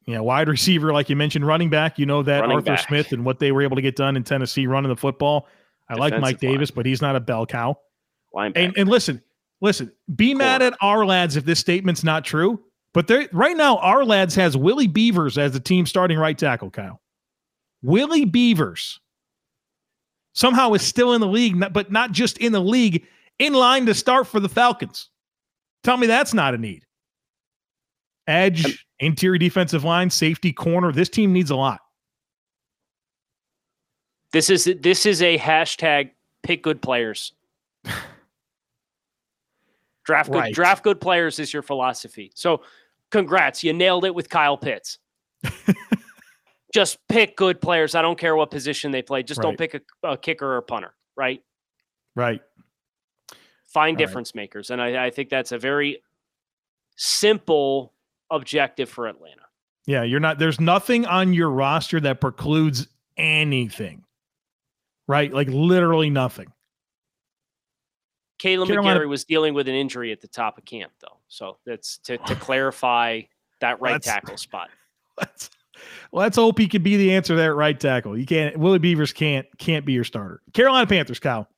Yeah, 0.06 0.21
wide 0.21 0.49
receiver, 0.49 0.92
like 0.92 1.09
you 1.09 1.16
mentioned, 1.16 1.47
running 1.47 1.71
back. 1.71 1.99
You 1.99 2.06
know 2.06 2.23
that 2.23 2.40
Running 2.40 2.56
Arthur 2.56 2.73
back. 2.73 2.87
Smith 2.87 3.12
and 3.12 3.25
what 3.25 3.38
they 3.38 3.52
were 3.52 3.62
able 3.62 3.76
to 3.76 3.83
get 3.83 3.97
done 3.97 4.16
in 4.16 4.23
Tennessee 4.23 4.66
running 4.66 4.90
the 4.90 4.97
football. 4.97 5.49
I 5.88 5.94
like 5.94 6.12
Mike 6.12 6.37
Defensive 6.37 6.42
line. 6.42 6.52
Davis, 6.52 6.71
but 6.71 6.87
he's 6.87 7.02
not 7.02 7.16
a 7.16 7.21
bell 7.21 7.47
cow. 7.47 7.78
And, 8.37 8.76
and 8.76 8.88
listen, 8.88 9.23
listen, 9.61 9.92
be 10.14 10.35
mad 10.35 10.61
at 10.61 10.78
Ourlads 10.80 11.37
if 11.37 11.44
this 11.44 11.59
statement's 11.59 12.04
not 12.04 12.25
true. 12.25 12.61
But 12.92 13.11
right 13.33 13.56
now, 13.56 13.78
Ourlads 13.78 14.37
has 14.37 14.56
Willie 14.56 14.87
Beavers 14.87 15.38
as 15.38 15.52
the 15.52 15.61
team 15.61 15.87
starting 15.87 16.18
right 16.18 16.37
tackle, 16.37 16.71
Kyle. 16.71 17.00
Willie 17.83 18.25
Beavers 18.25 19.00
somehow 20.33 20.73
is 20.75 20.83
still 20.83 21.12
in 21.12 21.21
the 21.21 21.26
league, 21.26 21.62
but 21.73 21.90
not 21.90 22.12
just 22.12 22.38
in 22.38 22.52
the 22.52 22.61
league, 22.61 23.06
in 23.38 23.53
line 23.53 23.87
to 23.87 23.95
start 23.95 24.26
for 24.26 24.41
the 24.41 24.49
Falcons. 24.49 25.11
Tell 25.83 25.97
me 25.97 26.07
that's 26.07 26.35
not 26.35 26.55
a 26.55 26.59
need. 26.59 26.85
Edge, 28.26 28.87
interior 29.00 29.38
defensive 29.38 29.85
line, 29.85 30.09
safety, 30.11 30.53
corner. 30.53 30.93
This 30.93 31.09
team 31.09 31.33
needs 31.33 31.50
a 31.50 31.57
lot. 31.57 31.81
this 34.35 34.50
is 34.50 34.69
this 34.81 35.07
is 35.07 35.23
a 35.23 35.38
hashtag 35.38 36.11
pick 36.43 36.62
good 36.62 36.83
players. 36.83 37.33
draft 40.05 40.31
good 40.31 40.38
Right. 40.38 40.55
draft 40.55 40.83
good 40.83 41.00
players 41.00 41.38
is 41.38 41.53
your 41.53 41.62
philosophy. 41.62 42.33
So 42.35 42.62
congrats, 43.11 43.62
you 43.62 43.73
nailed 43.73 44.05
it 44.05 44.14
with 44.14 44.29
Kyle 44.29 44.59
Pitts. 44.59 44.99
Just 46.75 46.99
pick 47.09 47.37
good 47.37 47.61
players. 47.61 47.95
I 47.95 48.03
don't 48.03 48.19
care 48.19 48.35
what 48.35 48.50
position 48.50 48.91
they 48.91 49.03
play. 49.03 49.23
Just 49.23 49.38
right. 49.38 49.45
don't 49.45 49.57
pick 49.57 49.75
a, 49.75 49.81
a, 50.03 50.17
kicker 50.17 50.45
or 50.45 50.57
a 50.57 50.62
punter, 50.62 50.93
right? 51.17 51.41
Right. 52.17 52.41
Find 53.75 53.97
All 53.97 53.99
difference 53.99 54.31
right. 54.35 54.43
makers. 54.43 54.71
And 54.71 54.81
I, 54.81 55.07
I 55.07 55.11
think 55.11 55.28
that's 55.28 55.52
a 55.52 55.59
very 55.59 56.02
simple 56.97 57.93
objective 58.31 58.88
for 58.88 59.09
Atlanta. 59.09 59.43
Yeah, 59.87 60.04
you're 60.04 60.21
not 60.21 60.38
there's 60.38 60.61
nothing 60.61 61.04
on 61.04 61.35
your 61.35 61.50
roster 61.50 62.00
that 62.00 62.21
precludes 62.21 62.88
anything. 63.19 64.04
Right? 65.07 65.31
Like 65.33 65.49
literally 65.49 66.09
nothing. 66.09 66.50
Caleb 68.38 68.69
Carolina, 68.69 69.00
McGary 69.00 69.09
was 69.09 69.25
dealing 69.25 69.54
with 69.54 69.69
an 69.69 69.75
injury 69.75 70.12
at 70.12 70.21
the 70.21 70.28
top 70.28 70.59
of 70.59 70.64
camp, 70.64 70.93
though. 71.00 71.19
So 71.28 71.59
that's 71.66 71.99
to, 71.99 72.16
to 72.19 72.35
clarify 72.37 73.23
that 73.61 73.81
right 73.81 74.00
tackle 74.00 74.37
spot. 74.37 74.71
Let's, 75.19 75.50
let's 76.11 76.37
hope 76.37 76.59
he 76.59 76.66
can 76.66 76.83
be 76.83 76.97
the 76.97 77.14
answer 77.14 77.37
there 77.37 77.52
at 77.52 77.57
right 77.57 77.78
tackle. 77.78 78.19
You 78.19 78.26
can't 78.26 78.57
Willie 78.57 78.81
Beavers 78.81 79.12
can't 79.12 79.47
can't 79.59 79.87
be 79.87 79.93
your 79.93 80.02
starter. 80.02 80.43
Carolina 80.52 80.88
Panthers, 80.88 81.21
Kyle. 81.21 81.49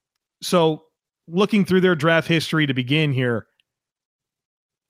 So 0.43 0.86
looking 1.29 1.65
through 1.65 1.81
their 1.81 1.95
draft 1.95 2.29
history 2.29 2.67
to 2.67 2.75
begin 2.75 3.13
here, 3.13 3.47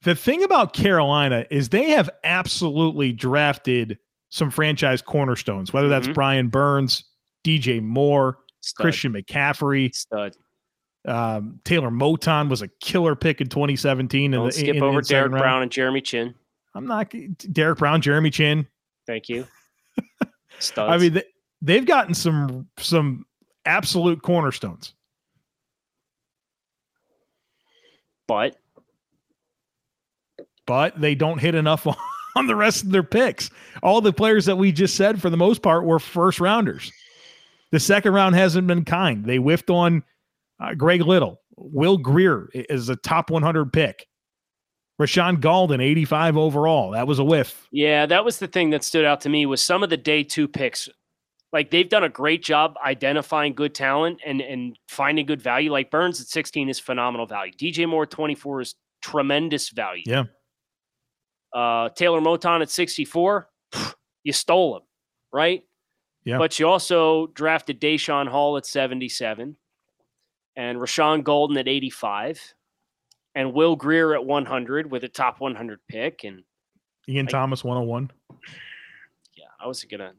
the 0.02 0.14
thing 0.14 0.42
about 0.42 0.72
Carolina 0.72 1.46
is 1.50 1.70
they 1.70 1.90
have 1.90 2.10
absolutely 2.24 3.12
drafted 3.12 3.98
some 4.28 4.50
franchise 4.50 5.02
cornerstones, 5.02 5.72
whether 5.72 5.88
that's 5.88 6.06
mm-hmm. 6.06 6.14
Brian 6.14 6.48
Burns, 6.48 7.04
DJ 7.44 7.82
Moore, 7.82 8.38
Stud. 8.60 8.84
Christian 8.84 9.12
McCaffrey, 9.12 9.94
Stud. 9.94 10.36
Um, 11.06 11.60
Taylor 11.64 11.90
Moton 11.90 12.48
was 12.48 12.62
a 12.62 12.68
killer 12.80 13.14
pick 13.14 13.40
in 13.40 13.48
2017. 13.48 14.32
Don't 14.32 14.40
in 14.40 14.46
the, 14.46 14.52
skip 14.52 14.76
in, 14.76 14.82
over 14.82 15.00
Derrick 15.00 15.30
Brown 15.30 15.62
and 15.62 15.70
Jeremy 15.70 16.00
Chinn. 16.00 16.34
I'm 16.74 16.86
not 16.86 17.12
Derrick 17.52 17.78
Brown, 17.78 18.00
Jeremy 18.02 18.30
Chinn. 18.30 18.66
Thank 19.06 19.28
you. 19.28 19.46
Studs. 20.58 20.92
I 20.92 20.98
mean, 20.98 21.14
they, 21.14 21.24
they've 21.62 21.86
gotten 21.86 22.12
some 22.12 22.68
some 22.78 23.24
absolute 23.64 24.22
cornerstones. 24.22 24.94
But 28.26 28.56
but 30.66 31.00
they 31.00 31.14
don't 31.14 31.38
hit 31.38 31.54
enough 31.54 31.86
on, 32.36 32.46
the 32.46 32.56
rest 32.56 32.84
of 32.84 32.90
their 32.90 33.02
picks. 33.02 33.50
All 33.82 34.00
the 34.00 34.12
players 34.12 34.44
that 34.46 34.56
we 34.56 34.72
just 34.72 34.96
said 34.96 35.22
for 35.22 35.30
the 35.30 35.36
most 35.36 35.62
part 35.62 35.84
were 35.84 35.98
first 35.98 36.40
rounders. 36.40 36.92
The 37.70 37.80
second 37.80 38.12
round 38.12 38.34
hasn't 38.34 38.66
been 38.66 38.84
kind. 38.84 39.24
They 39.24 39.36
whiffed 39.36 39.70
on 39.70 40.02
uh, 40.60 40.74
Greg 40.74 41.02
Little, 41.02 41.40
Will 41.56 41.98
Grier 41.98 42.48
is 42.52 42.88
a 42.88 42.96
top 42.96 43.30
100 43.30 43.72
pick. 43.72 44.06
Rashaan 45.00 45.40
Gaulden, 45.40 45.82
85 45.82 46.36
overall. 46.38 46.92
That 46.92 47.06
was 47.06 47.18
a 47.18 47.24
whiff. 47.24 47.66
Yeah, 47.70 48.06
that 48.06 48.24
was 48.24 48.38
the 48.38 48.46
thing 48.46 48.70
that 48.70 48.82
stood 48.82 49.04
out 49.04 49.20
to 49.22 49.28
me 49.28 49.44
was 49.44 49.60
some 49.60 49.82
of 49.82 49.90
the 49.90 49.96
day 49.96 50.22
two 50.22 50.48
picks. 50.48 50.88
Like 51.52 51.70
they've 51.70 51.88
done 51.88 52.04
a 52.04 52.08
great 52.08 52.42
job 52.42 52.74
identifying 52.84 53.54
good 53.54 53.74
talent 53.74 54.20
and 54.24 54.40
and 54.40 54.78
finding 54.88 55.26
good 55.26 55.40
value. 55.40 55.70
Like 55.70 55.90
Burns 55.90 56.20
at 56.20 56.26
16 56.26 56.68
is 56.68 56.78
phenomenal 56.78 57.26
value. 57.26 57.52
DJ 57.52 57.88
Moore 57.88 58.06
24 58.06 58.60
is 58.60 58.74
tremendous 59.02 59.70
value. 59.70 60.02
Yeah. 60.06 60.24
Uh, 61.54 61.88
Taylor 61.90 62.20
Moton 62.20 62.60
at 62.60 62.70
64, 62.70 63.48
you 64.24 64.32
stole 64.32 64.76
him, 64.76 64.82
right? 65.32 65.62
Yeah. 66.24 66.38
But 66.38 66.58
you 66.58 66.68
also 66.68 67.28
drafted 67.28 67.80
Daeshon 67.80 68.28
Hall 68.28 68.56
at 68.56 68.66
77 68.66 69.56
and 70.56 70.78
Rashaan 70.78 71.22
Gaulden 71.22 71.58
at 71.58 71.68
85 71.68 72.54
and 73.36 73.52
Will 73.52 73.76
Grier 73.76 74.14
at 74.14 74.24
100 74.24 74.90
with 74.90 75.04
a 75.04 75.08
top 75.08 75.40
100 75.40 75.78
pick 75.88 76.24
and 76.24 76.42
Ian 77.08 77.28
Thomas 77.28 77.62
101. 77.62 78.10
Yeah, 79.36 79.44
I 79.60 79.68
was 79.68 79.84
going 79.84 80.00
to 80.00 80.12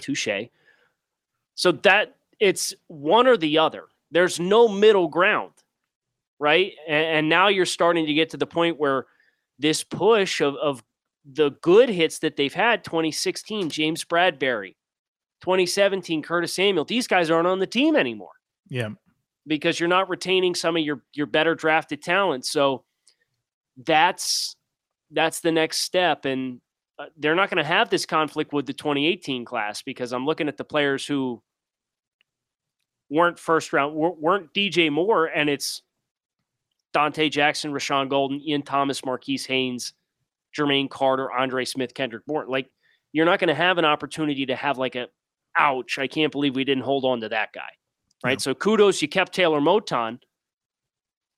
touche. 0.00 0.48
So 1.54 1.72
that 1.72 2.16
it's 2.40 2.74
one 2.88 3.26
or 3.26 3.36
the 3.36 3.58
other. 3.58 3.84
There's 4.10 4.38
no 4.40 4.68
middle 4.68 5.08
ground, 5.08 5.52
right? 6.38 6.72
And, 6.86 7.06
and 7.06 7.28
now 7.28 7.48
you're 7.48 7.66
starting 7.66 8.06
to 8.06 8.14
get 8.14 8.30
to 8.30 8.36
the 8.36 8.46
point 8.46 8.78
where 8.78 9.06
this 9.58 9.84
push 9.84 10.40
of, 10.40 10.56
of 10.56 10.82
the 11.24 11.50
good 11.62 11.88
hits 11.88 12.18
that 12.20 12.36
they've 12.36 12.52
had 12.52 12.84
2016, 12.84 13.70
James 13.70 14.04
Bradberry, 14.04 14.76
2017, 15.42 16.22
Curtis 16.22 16.54
Samuel, 16.54 16.84
these 16.84 17.06
guys 17.06 17.30
aren't 17.30 17.46
on 17.46 17.58
the 17.58 17.66
team 17.66 17.96
anymore. 17.96 18.32
Yeah. 18.68 18.90
Because 19.46 19.78
you're 19.78 19.88
not 19.88 20.08
retaining 20.08 20.54
some 20.54 20.76
of 20.76 20.82
your 20.82 21.02
your 21.12 21.26
better 21.26 21.54
drafted 21.54 22.02
talent. 22.02 22.46
So 22.46 22.84
that's 23.76 24.56
that's 25.10 25.40
the 25.40 25.52
next 25.52 25.80
step 25.80 26.24
and 26.24 26.60
uh, 26.98 27.06
they're 27.16 27.34
not 27.34 27.50
going 27.50 27.62
to 27.62 27.64
have 27.64 27.90
this 27.90 28.06
conflict 28.06 28.52
with 28.52 28.66
the 28.66 28.72
2018 28.72 29.44
class 29.44 29.82
because 29.82 30.12
I'm 30.12 30.26
looking 30.26 30.48
at 30.48 30.56
the 30.56 30.64
players 30.64 31.06
who 31.06 31.42
weren't 33.10 33.38
first 33.38 33.72
round 33.72 33.94
weren't 33.94 34.52
DJ 34.54 34.90
Moore 34.90 35.26
and 35.26 35.48
it's 35.50 35.82
Donte 36.94 37.30
Jackson, 37.30 37.72
Rashaan 37.72 38.08
Gaulden, 38.08 38.40
Ian 38.46 38.62
Thomas, 38.62 39.04
Marquis 39.04 39.40
Haynes, 39.48 39.92
Jermaine 40.56 40.88
Carter, 40.88 41.30
Andre 41.32 41.64
Smith, 41.64 41.94
Kendrick 41.94 42.24
Bourne. 42.26 42.48
Like 42.48 42.70
you're 43.12 43.26
not 43.26 43.40
going 43.40 43.48
to 43.48 43.54
have 43.54 43.78
an 43.78 43.84
opportunity 43.84 44.46
to 44.46 44.56
have 44.56 44.78
like 44.78 44.94
a 44.94 45.08
ouch, 45.56 45.98
I 45.98 46.06
can't 46.06 46.32
believe 46.32 46.56
we 46.56 46.64
didn't 46.64 46.84
hold 46.84 47.04
on 47.04 47.20
to 47.20 47.28
that 47.28 47.52
guy 47.52 47.70
right? 48.24 48.40
So 48.40 48.54
kudos, 48.54 49.00
you 49.02 49.08
kept 49.08 49.32
Taylor 49.32 49.60
Moton, 49.60 50.18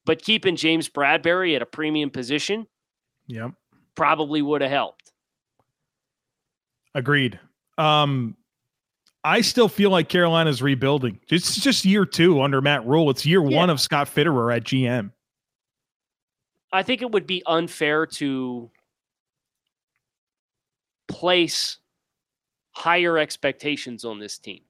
but 0.07 0.23
keeping 0.23 0.57
James 0.57 0.89
Bradberry 0.89 1.57
at 1.57 1.63
a 1.63 1.67
premium 1.67 2.11
position, 2.11 2.67
yep, 3.27 3.51
probably 3.95 4.41
would 4.41 4.63
have 4.63 4.71
helped. 4.71 5.13
Agreed. 6.97 7.39
Um, 7.77 8.37
I 9.23 9.43
still 9.43 9.69
feel 9.69 9.91
like 9.91 10.09
Carolina's 10.09 10.63
rebuilding. 10.63 11.21
It's 11.29 11.57
just 11.57 11.85
year 11.85 12.07
two 12.07 12.41
under 12.41 12.63
Matt 12.63 12.87
Rhule. 12.87 13.11
It's 13.11 13.27
year 13.27 13.47
yeah. 13.47 13.55
one 13.55 13.69
of 13.69 13.83
Scott 13.83 14.09
Fitterer 14.09 14.57
at 14.57 14.65
GM. 14.65 15.13
I 16.73 16.83
think 16.83 17.03
it 17.03 17.11
would 17.11 17.27
be 17.27 17.43
unfair 17.45 18.07
to 18.07 18.71
place 21.07 21.77
higher 22.73 23.19
expectations 23.19 24.07
on 24.07 24.19
this 24.19 24.39
team, 24.39 24.63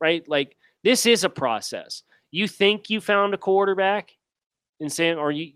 right? 0.00 0.26
Like 0.26 0.56
this 0.84 1.04
is 1.04 1.22
a 1.22 1.28
process. 1.28 2.02
You 2.30 2.48
think 2.48 2.88
you 2.88 3.02
found 3.02 3.34
a 3.34 3.38
quarterback 3.38 4.16
in 4.80 4.88
San, 4.88 5.18
or 5.18 5.32
you 5.32 5.52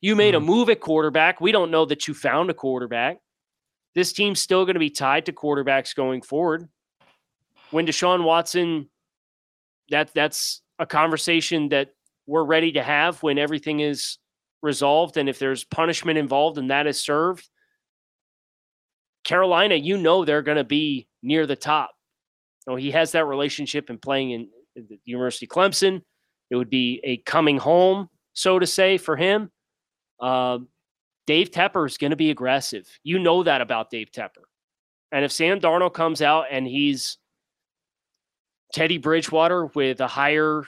you 0.00 0.16
made 0.16 0.34
a 0.34 0.38
mm-hmm. 0.38 0.46
move 0.46 0.70
at 0.70 0.80
quarterback. 0.80 1.40
We 1.40 1.52
don't 1.52 1.70
know 1.70 1.84
that 1.84 2.08
you 2.08 2.14
found 2.14 2.50
a 2.50 2.54
quarterback. 2.54 3.20
This 3.98 4.12
team's 4.12 4.38
still 4.38 4.64
going 4.64 4.76
to 4.76 4.78
be 4.78 4.90
tied 4.90 5.26
to 5.26 5.32
quarterbacks 5.32 5.92
going 5.92 6.22
forward. 6.22 6.68
When 7.72 7.84
Deshaun 7.84 8.22
Watson, 8.22 8.88
that 9.90 10.14
that's 10.14 10.62
a 10.78 10.86
conversation 10.86 11.70
that 11.70 11.88
we're 12.24 12.44
ready 12.44 12.70
to 12.70 12.82
have 12.84 13.20
when 13.24 13.38
everything 13.38 13.80
is 13.80 14.18
resolved 14.62 15.16
and 15.16 15.28
if 15.28 15.40
there's 15.40 15.64
punishment 15.64 16.16
involved 16.16 16.58
and 16.58 16.70
that 16.70 16.86
is 16.86 17.00
served. 17.00 17.48
Carolina, 19.24 19.74
you 19.74 19.96
know 19.96 20.24
they're 20.24 20.42
going 20.42 20.58
to 20.58 20.62
be 20.62 21.08
near 21.20 21.44
the 21.44 21.56
top. 21.56 21.90
You 22.68 22.74
know, 22.74 22.76
he 22.76 22.92
has 22.92 23.10
that 23.10 23.24
relationship 23.24 23.90
and 23.90 24.00
playing 24.00 24.30
in 24.30 24.48
the 24.76 25.00
University 25.06 25.46
of 25.46 25.50
Clemson. 25.50 26.02
It 26.50 26.54
would 26.54 26.70
be 26.70 27.00
a 27.02 27.16
coming 27.16 27.58
home, 27.58 28.10
so 28.32 28.60
to 28.60 28.66
say, 28.68 28.96
for 28.96 29.16
him. 29.16 29.50
Uh, 30.20 30.60
Dave 31.28 31.50
Tepper 31.50 31.86
is 31.86 31.98
going 31.98 32.10
to 32.10 32.16
be 32.16 32.30
aggressive. 32.30 32.88
You 33.02 33.18
know 33.18 33.42
that 33.42 33.60
about 33.60 33.90
Dave 33.90 34.10
Tepper. 34.10 34.44
And 35.12 35.26
if 35.26 35.30
Sam 35.30 35.60
Darnold 35.60 35.92
comes 35.92 36.22
out 36.22 36.46
and 36.50 36.66
he's 36.66 37.18
Teddy 38.72 38.96
Bridgewater 38.96 39.66
with 39.66 40.00
a 40.00 40.06
higher 40.06 40.64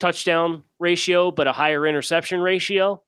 touchdown 0.00 0.64
ratio, 0.80 1.30
but 1.30 1.46
a 1.46 1.52
higher 1.52 1.86
interception 1.86 2.40
ratio, 2.40 3.00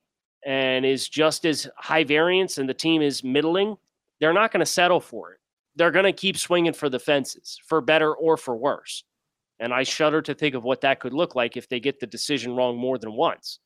and 0.44 0.86
is 0.86 1.08
just 1.08 1.44
as 1.44 1.68
high 1.76 2.04
variance, 2.04 2.56
and 2.56 2.68
the 2.68 2.74
team 2.74 3.02
is 3.02 3.24
middling, 3.24 3.76
they're 4.20 4.32
not 4.32 4.52
going 4.52 4.60
to 4.60 4.66
settle 4.66 5.00
for 5.00 5.32
it. 5.32 5.40
They're 5.74 5.90
going 5.90 6.04
to 6.04 6.12
keep 6.12 6.38
swinging 6.38 6.72
for 6.72 6.88
the 6.88 7.00
fences, 7.00 7.60
for 7.66 7.80
better 7.80 8.14
or 8.14 8.36
for 8.36 8.56
worse. 8.56 9.02
And 9.58 9.74
I 9.74 9.82
shudder 9.82 10.22
to 10.22 10.34
think 10.34 10.54
of 10.54 10.62
what 10.62 10.82
that 10.82 11.00
could 11.00 11.14
look 11.14 11.34
like 11.34 11.56
if 11.56 11.68
they 11.68 11.80
get 11.80 11.98
the 11.98 12.06
decision 12.06 12.54
wrong 12.54 12.78
more 12.78 12.96
than 12.96 13.12
once. 13.12 13.58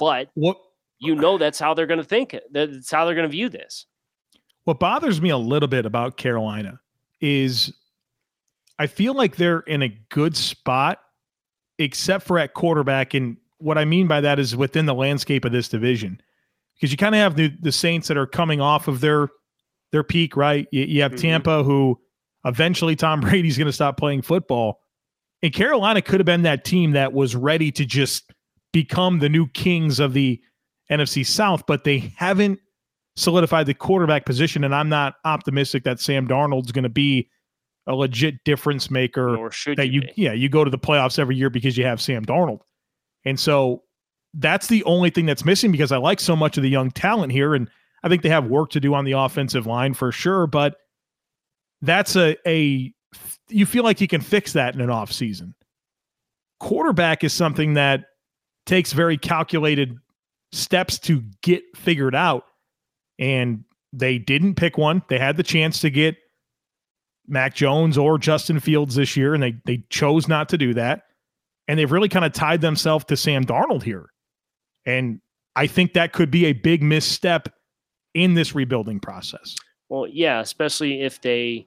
But 0.00 0.28
what 0.34 0.56
you 1.02 1.16
know 1.16 1.36
that's 1.36 1.58
how 1.58 1.74
they're 1.74 1.86
going 1.86 1.98
to 1.98 2.04
think 2.04 2.32
it. 2.32 2.44
That's 2.52 2.90
how 2.90 3.04
they're 3.04 3.16
going 3.16 3.28
to 3.28 3.32
view 3.32 3.48
this. 3.48 3.86
What 4.64 4.78
bothers 4.78 5.20
me 5.20 5.30
a 5.30 5.36
little 5.36 5.68
bit 5.68 5.84
about 5.84 6.16
Carolina 6.16 6.80
is 7.20 7.72
I 8.78 8.86
feel 8.86 9.12
like 9.12 9.36
they're 9.36 9.60
in 9.60 9.82
a 9.82 9.88
good 10.10 10.36
spot, 10.36 11.00
except 11.78 12.24
for 12.24 12.38
at 12.38 12.54
quarterback. 12.54 13.14
And 13.14 13.36
what 13.58 13.78
I 13.78 13.84
mean 13.84 14.06
by 14.06 14.20
that 14.20 14.38
is 14.38 14.54
within 14.54 14.86
the 14.86 14.94
landscape 14.94 15.44
of 15.44 15.50
this 15.50 15.68
division, 15.68 16.20
because 16.76 16.92
you 16.92 16.96
kind 16.96 17.16
of 17.16 17.18
have 17.18 17.34
the, 17.34 17.52
the 17.60 17.72
Saints 17.72 18.06
that 18.06 18.16
are 18.16 18.26
coming 18.26 18.60
off 18.60 18.86
of 18.86 19.00
their 19.00 19.28
their 19.90 20.04
peak, 20.04 20.36
right? 20.36 20.68
You, 20.70 20.84
you 20.84 21.02
have 21.02 21.12
mm-hmm. 21.12 21.20
Tampa, 21.20 21.64
who 21.64 21.98
eventually 22.44 22.94
Tom 22.94 23.20
Brady's 23.22 23.58
going 23.58 23.66
to 23.66 23.72
stop 23.72 23.96
playing 23.96 24.22
football. 24.22 24.78
And 25.42 25.52
Carolina 25.52 26.00
could 26.00 26.20
have 26.20 26.26
been 26.26 26.42
that 26.42 26.64
team 26.64 26.92
that 26.92 27.12
was 27.12 27.34
ready 27.34 27.72
to 27.72 27.84
just 27.84 28.32
become 28.72 29.18
the 29.18 29.28
new 29.28 29.48
kings 29.48 29.98
of 29.98 30.12
the 30.12 30.40
NFC 30.92 31.26
South, 31.26 31.64
but 31.66 31.84
they 31.84 32.12
haven't 32.16 32.60
solidified 33.16 33.66
the 33.66 33.74
quarterback 33.74 34.26
position, 34.26 34.64
and 34.64 34.74
I'm 34.74 34.88
not 34.88 35.14
optimistic 35.24 35.84
that 35.84 36.00
Sam 36.00 36.26
Darnold's 36.26 36.72
going 36.72 36.84
to 36.84 36.88
be 36.88 37.28
a 37.86 37.94
legit 37.94 38.42
difference 38.44 38.90
maker. 38.90 39.36
Or 39.36 39.50
should 39.50 39.78
that 39.78 39.88
you? 39.88 40.02
you, 40.02 40.08
yeah, 40.16 40.32
you 40.32 40.48
go 40.48 40.64
to 40.64 40.70
the 40.70 40.78
playoffs 40.78 41.18
every 41.18 41.36
year 41.36 41.50
because 41.50 41.76
you 41.76 41.84
have 41.84 42.00
Sam 42.00 42.24
Darnold, 42.24 42.60
and 43.24 43.38
so 43.38 43.82
that's 44.34 44.68
the 44.68 44.82
only 44.84 45.10
thing 45.10 45.26
that's 45.26 45.44
missing 45.44 45.72
because 45.72 45.92
I 45.92 45.98
like 45.98 46.20
so 46.20 46.34
much 46.34 46.56
of 46.56 46.62
the 46.62 46.70
young 46.70 46.90
talent 46.90 47.32
here, 47.32 47.54
and 47.54 47.68
I 48.02 48.08
think 48.08 48.22
they 48.22 48.28
have 48.28 48.46
work 48.46 48.70
to 48.70 48.80
do 48.80 48.94
on 48.94 49.04
the 49.04 49.12
offensive 49.12 49.66
line 49.66 49.94
for 49.94 50.12
sure. 50.12 50.46
But 50.46 50.76
that's 51.82 52.16
a 52.16 52.36
a 52.46 52.92
you 53.48 53.66
feel 53.66 53.84
like 53.84 54.00
you 54.00 54.08
can 54.08 54.20
fix 54.20 54.52
that 54.54 54.74
in 54.74 54.80
an 54.80 54.90
off 54.90 55.12
season. 55.12 55.54
Quarterback 56.60 57.24
is 57.24 57.32
something 57.32 57.74
that 57.74 58.04
takes 58.66 58.92
very 58.92 59.18
calculated 59.18 59.98
steps 60.52 60.98
to 61.00 61.22
get 61.42 61.62
figured 61.76 62.14
out. 62.14 62.44
And 63.18 63.64
they 63.92 64.18
didn't 64.18 64.54
pick 64.54 64.78
one. 64.78 65.02
They 65.08 65.18
had 65.18 65.36
the 65.36 65.42
chance 65.42 65.80
to 65.80 65.90
get 65.90 66.16
Mac 67.26 67.54
Jones 67.54 67.98
or 67.98 68.18
Justin 68.18 68.60
Fields 68.60 68.94
this 68.94 69.16
year, 69.16 69.34
and 69.34 69.42
they 69.42 69.54
they 69.64 69.84
chose 69.90 70.28
not 70.28 70.48
to 70.50 70.58
do 70.58 70.74
that. 70.74 71.04
And 71.68 71.78
they've 71.78 71.90
really 71.90 72.08
kind 72.08 72.24
of 72.24 72.32
tied 72.32 72.60
themselves 72.60 73.04
to 73.06 73.16
Sam 73.16 73.44
Darnold 73.44 73.82
here. 73.82 74.10
And 74.84 75.20
I 75.54 75.66
think 75.66 75.92
that 75.92 76.12
could 76.12 76.30
be 76.30 76.46
a 76.46 76.52
big 76.52 76.82
misstep 76.82 77.48
in 78.14 78.34
this 78.34 78.54
rebuilding 78.54 79.00
process. 79.00 79.56
Well, 79.88 80.06
yeah, 80.06 80.40
especially 80.40 81.02
if 81.02 81.20
they 81.20 81.66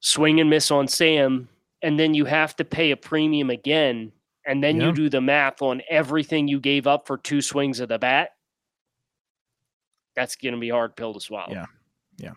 swing 0.00 0.40
and 0.40 0.50
miss 0.50 0.70
on 0.70 0.88
Sam, 0.88 1.48
and 1.82 1.98
then 1.98 2.14
you 2.14 2.24
have 2.24 2.54
to 2.56 2.64
pay 2.64 2.90
a 2.90 2.96
premium 2.96 3.50
again, 3.50 4.12
and 4.48 4.64
then 4.64 4.80
Yeah. 4.80 4.86
you 4.86 4.92
do 4.92 5.08
the 5.08 5.20
math 5.20 5.62
on 5.62 5.82
everything 5.88 6.48
you 6.48 6.58
gave 6.58 6.86
up 6.88 7.06
for 7.06 7.16
two 7.18 7.40
swings 7.42 7.78
of 7.78 7.88
the 7.88 7.98
bat. 7.98 8.30
That's 10.16 10.34
going 10.36 10.54
to 10.54 10.60
be 10.60 10.70
a 10.70 10.74
hard 10.74 10.96
pill 10.96 11.14
to 11.14 11.20
swallow. 11.20 11.52
Yeah. 11.52 11.66
Yeah. 12.16 12.32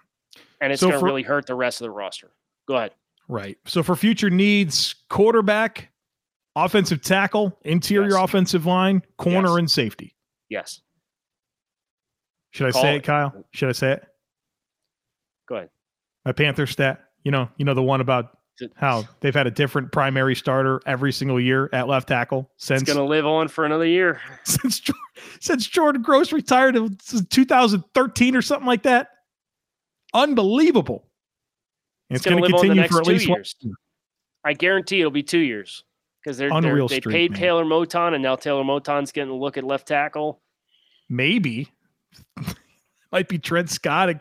And 0.59 0.71
it's 0.71 0.81
So 0.81 0.89
going 0.89 0.99
to 0.99 1.05
really 1.05 1.23
hurt 1.23 1.47
the 1.47 1.55
rest 1.55 1.81
of 1.81 1.85
the 1.85 1.91
roster. 1.91 2.31
Go 2.67 2.75
ahead. 2.75 2.93
Right. 3.27 3.57
So 3.65 3.81
for 3.81 3.95
future 3.95 4.29
needs, 4.29 4.93
quarterback, 5.09 5.89
offensive 6.55 7.01
tackle, 7.01 7.57
interior 7.63 8.11
Yes. 8.11 8.23
offensive 8.23 8.65
line, 8.65 9.01
corner, 9.17 9.49
Yes. 9.49 9.57
and 9.57 9.71
safety. 9.71 10.15
Yes. 10.49 10.81
Should 12.51 12.67
I 12.67 12.71
Call 12.71 12.81
say 12.81 12.93
it. 12.95 12.97
it, 12.97 13.03
Kyle? 13.05 13.45
Should 13.53 13.69
I 13.69 13.71
say 13.71 13.91
it? 13.93 14.07
Go 15.47 15.55
ahead. 15.55 15.69
My 16.25 16.33
Panther 16.33 16.67
stat. 16.67 17.01
You 17.23 17.31
know, 17.31 17.49
you 17.57 17.65
know 17.65 17.73
the 17.73 17.81
one 17.83 18.01
about 18.01 18.37
how 18.75 19.07
they've 19.19 19.33
had 19.33 19.47
a 19.47 19.51
different 19.51 19.91
primary 19.91 20.35
starter 20.35 20.81
every 20.85 21.11
single 21.11 21.39
year 21.39 21.69
at 21.73 21.87
left 21.87 22.07
tackle 22.07 22.49
since 22.57 22.81
it's 22.81 22.93
going 22.93 23.03
to 23.03 23.09
live 23.09 23.25
on 23.25 23.47
for 23.47 23.65
another 23.65 23.85
year. 23.85 24.21
since 24.43 24.81
since 25.39 25.67
Jordan 25.67 26.01
Gross 26.01 26.31
retired 26.31 26.75
in 26.75 26.97
2013 27.29 28.35
or 28.35 28.41
something 28.41 28.67
like 28.67 28.83
that. 28.83 29.09
Unbelievable. 30.13 31.07
And 32.09 32.17
It's 32.17 32.25
it's 32.25 32.29
going 32.29 32.41
gonna 32.41 32.49
to 32.49 32.55
live 32.57 32.71
on 32.71 32.77
the 32.77 32.83
continue 32.83 32.89
for 32.89 33.01
at 33.01 33.07
least 33.07 33.29
one 33.29 33.37
years. 33.37 33.55
I 34.43 34.53
guarantee 34.53 34.99
it'll 34.99 35.11
be 35.11 35.23
two 35.23 35.39
years 35.39 35.83
because 36.21 36.37
they're, 36.37 36.49
they're 36.61 36.87
they 36.87 36.99
streak, 36.99 37.13
paid 37.13 37.31
man. 37.31 37.39
Taylor 37.39 37.65
Moton, 37.65 38.13
and 38.13 38.23
now 38.23 38.35
Taylor 38.35 38.63
Moton's 38.63 39.11
getting 39.11 39.31
a 39.31 39.35
look 39.35 39.57
at 39.57 39.63
left 39.63 39.87
tackle. 39.87 40.41
maybe 41.09 41.69
might 43.11 43.27
be 43.27 43.37
Trent 43.37 43.69
Scott. 43.69 44.09
It 44.09 44.19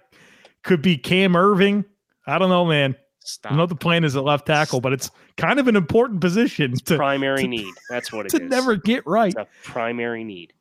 could 0.62 0.82
be 0.82 0.96
Cam 0.98 1.32
Erving. 1.32 1.84
I 2.26 2.38
don't 2.38 2.50
know, 2.50 2.64
man. 2.64 2.96
Stop. 3.30 3.52
I 3.52 3.56
know 3.56 3.66
the 3.66 3.76
plan 3.76 4.02
is 4.04 4.16
at 4.16 4.24
left 4.24 4.46
tackle, 4.46 4.80
but 4.80 4.92
it's 4.92 5.10
kind 5.36 5.60
of 5.60 5.68
an 5.68 5.76
important 5.76 6.20
position 6.20 6.74
to, 6.74 6.96
primary 6.96 7.42
to- 7.42 7.48
need. 7.48 7.72
That's 7.88 8.12
what 8.12 8.26
it 8.26 8.34
is. 8.34 8.40
to 8.40 8.46
never 8.46 8.76
get 8.76 9.06
right. 9.06 9.32
It's 9.32 9.36
a 9.36 9.46
primary 9.62 10.24
need. 10.24 10.52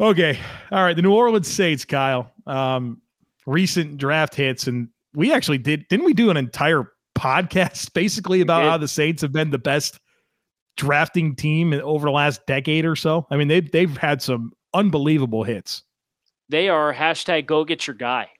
Okay. 0.00 0.38
All 0.72 0.82
right. 0.82 0.96
The 0.96 1.02
New 1.02 1.12
Orleans 1.12 1.46
Saints, 1.48 1.84
Kyle. 1.84 2.32
Um, 2.46 3.00
recent 3.46 3.98
draft 3.98 4.34
hits, 4.34 4.66
and 4.66 4.88
we 5.14 5.32
actually 5.32 5.58
did 5.58 5.86
didn't 5.88 6.06
we 6.06 6.14
do 6.14 6.30
an 6.30 6.36
entire 6.36 6.92
podcast 7.16 7.92
basically 7.94 8.40
about 8.40 8.62
how 8.62 8.78
the 8.78 8.88
Saints 8.88 9.22
have 9.22 9.32
been 9.32 9.50
the 9.50 9.58
best 9.58 10.00
drafting 10.76 11.36
team 11.36 11.72
over 11.72 12.06
the 12.06 12.12
last 12.12 12.44
decade 12.46 12.84
or 12.84 12.96
so? 12.96 13.26
I 13.30 13.36
mean, 13.36 13.48
they've 13.48 13.70
they've 13.70 13.96
had 13.96 14.22
some 14.22 14.52
unbelievable 14.72 15.44
hits. 15.44 15.82
They 16.48 16.68
are 16.68 16.92
hashtag 16.92 17.46
go 17.46 17.64
get 17.64 17.86
your 17.86 17.94
guy. 17.94 18.30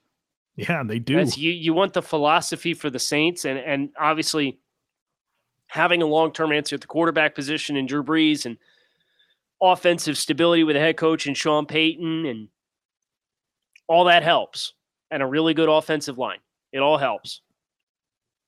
Yeah, 0.56 0.82
they 0.84 0.98
do. 0.98 1.16
That's 1.16 1.36
you. 1.36 1.50
You 1.50 1.74
want 1.74 1.94
the 1.94 2.02
philosophy 2.02 2.74
for 2.74 2.90
the 2.90 2.98
Saints, 2.98 3.44
and 3.44 3.58
and 3.58 3.90
obviously 3.98 4.58
having 5.66 6.02
a 6.02 6.06
long 6.06 6.32
term 6.32 6.52
answer 6.52 6.76
at 6.76 6.80
the 6.80 6.86
quarterback 6.86 7.34
position 7.34 7.76
in 7.76 7.86
Drew 7.86 8.04
Brees 8.04 8.46
and 8.46 8.56
offensive 9.60 10.16
stability 10.16 10.62
with 10.62 10.76
a 10.76 10.80
head 10.80 10.96
coach 10.96 11.26
and 11.26 11.36
Sean 11.36 11.66
Payton 11.66 12.26
and 12.26 12.48
all 13.88 14.04
that 14.04 14.22
helps, 14.22 14.74
and 15.10 15.22
a 15.22 15.26
really 15.26 15.54
good 15.54 15.68
offensive 15.68 16.18
line. 16.18 16.38
It 16.72 16.78
all 16.78 16.98
helps. 16.98 17.40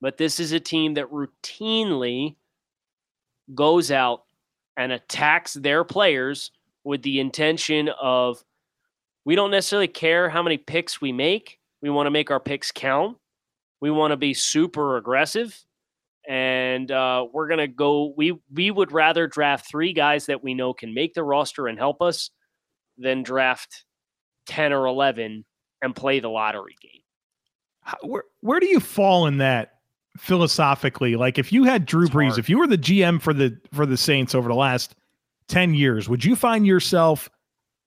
But 0.00 0.16
this 0.16 0.38
is 0.38 0.52
a 0.52 0.60
team 0.60 0.94
that 0.94 1.10
routinely 1.10 2.36
goes 3.54 3.90
out 3.90 4.24
and 4.76 4.92
attacks 4.92 5.54
their 5.54 5.84
players 5.84 6.50
with 6.84 7.02
the 7.02 7.18
intention 7.18 7.88
of 8.00 8.44
we 9.24 9.34
don't 9.34 9.50
necessarily 9.50 9.88
care 9.88 10.28
how 10.28 10.42
many 10.42 10.58
picks 10.58 11.00
we 11.00 11.12
make. 11.12 11.58
We 11.86 11.92
want 11.92 12.08
to 12.08 12.10
make 12.10 12.32
our 12.32 12.40
picks 12.40 12.72
count. 12.72 13.16
We 13.80 13.92
want 13.92 14.10
to 14.10 14.16
be 14.16 14.34
super 14.34 14.96
aggressive, 14.96 15.56
and 16.28 16.90
uh, 16.90 17.26
we're 17.32 17.46
gonna 17.46 17.68
go. 17.68 18.12
We 18.16 18.36
we 18.52 18.72
would 18.72 18.90
rather 18.90 19.28
draft 19.28 19.68
three 19.70 19.92
guys 19.92 20.26
that 20.26 20.42
we 20.42 20.52
know 20.52 20.72
can 20.74 20.92
make 20.94 21.14
the 21.14 21.22
roster 21.22 21.68
and 21.68 21.78
help 21.78 22.02
us 22.02 22.30
than 22.98 23.22
draft 23.22 23.84
ten 24.46 24.72
or 24.72 24.86
eleven 24.86 25.44
and 25.80 25.94
play 25.94 26.18
the 26.18 26.28
lottery 26.28 26.74
game. 26.82 27.02
How- 27.82 27.98
where 28.02 28.24
where 28.40 28.58
do 28.58 28.66
you 28.66 28.80
fall 28.80 29.26
in 29.28 29.38
that 29.38 29.74
philosophically? 30.16 31.14
Like 31.14 31.38
if 31.38 31.52
you 31.52 31.62
had 31.62 31.86
Drew 31.86 32.06
It's 32.06 32.14
Brees, 32.14 32.28
hard. 32.30 32.38
if 32.40 32.48
you 32.50 32.58
were 32.58 32.66
the 32.66 32.78
GM 32.78 33.22
for 33.22 33.32
the 33.32 33.56
for 33.72 33.86
the 33.86 33.96
Saints 33.96 34.34
over 34.34 34.48
the 34.48 34.56
last 34.56 34.96
10 35.46 35.74
years, 35.74 36.08
would 36.08 36.24
you 36.24 36.34
find 36.34 36.66
yourself 36.66 37.30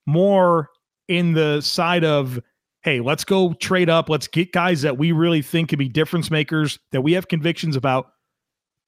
more 0.05 0.69
in 1.09 1.33
the 1.33 1.59
side 1.59 2.05
of 2.05 2.39
hey, 2.89 2.99
let's 3.01 3.23
go 3.23 3.53
trade 3.53 3.87
up, 3.87 4.09
let's 4.09 4.27
get 4.27 4.51
guys 4.51 4.81
that 4.81 4.97
we 4.97 5.11
really 5.11 5.43
think 5.43 5.69
can 5.69 5.77
be 5.77 5.87
difference 5.87 6.31
makers 6.31 6.79
that 6.91 7.01
we 7.01 7.13
have 7.13 7.27
convictions 7.27 7.75
about? 7.75 8.13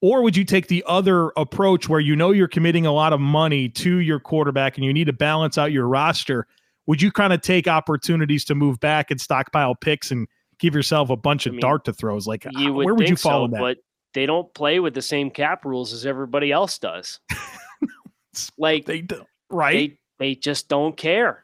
Or 0.02 0.24
would 0.24 0.36
you 0.36 0.44
take 0.44 0.68
the 0.68 0.84
other 0.88 1.32
approach 1.38 1.88
where 1.88 2.00
you 2.00 2.16
know 2.16 2.32
you're 2.32 2.48
committing 2.48 2.88
a 2.88 2.92
lot 2.92 3.14
of 3.14 3.20
money 3.20 3.70
to 3.70 3.98
your 3.98 4.20
quarterback 4.20 4.76
and 4.76 4.84
you 4.84 4.92
need 4.92 5.06
to 5.06 5.14
balance 5.14 5.60
out 5.60 5.72
your 5.72 5.88
roster? 5.88 6.48
Would 6.88 7.00
you 7.00 7.12
kind 7.12 7.32
of 7.32 7.42
take 7.42 7.68
opportunities 7.68 8.44
to 8.46 8.56
move 8.56 8.80
back 8.80 9.12
and 9.12 9.22
stockpile 9.22 9.76
picks 9.76 10.10
and 10.10 10.28
give 10.58 10.74
yourself 10.74 11.12
a 11.12 11.16
bunch 11.16 11.46
I 11.46 11.50
of 11.50 11.54
mean, 11.54 11.62
dart 11.62 11.86
to 11.86 11.94
throws? 11.94 12.26
Like, 12.26 12.46
You 12.46 12.52
how- 12.70 12.72
would 12.74 12.86
where 12.86 12.96
would 12.96 13.08
you 13.08 13.16
fall 13.16 13.46
so, 13.46 13.52
that? 13.52 13.60
but 13.60 13.78
they 14.16 14.26
don't 14.26 14.52
play 14.56 14.80
with 14.80 14.96
the 14.96 15.04
same 15.04 15.30
cap 15.30 15.64
rules 15.64 15.94
as 15.94 16.08
everybody 16.08 16.52
else 16.52 16.80
does. 16.80 17.20
like 18.58 18.86
they 18.86 19.02
do, 19.02 19.24
right? 19.52 19.96
They 20.18 20.26
they 20.26 20.36
just 20.36 20.68
don't 20.70 20.98
care. 20.98 21.44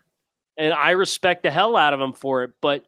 And 0.57 0.73
I 0.73 0.91
respect 0.91 1.43
the 1.43 1.51
hell 1.51 1.75
out 1.75 1.93
of 1.93 1.99
them 1.99 2.13
for 2.13 2.43
it. 2.43 2.51
But 2.61 2.85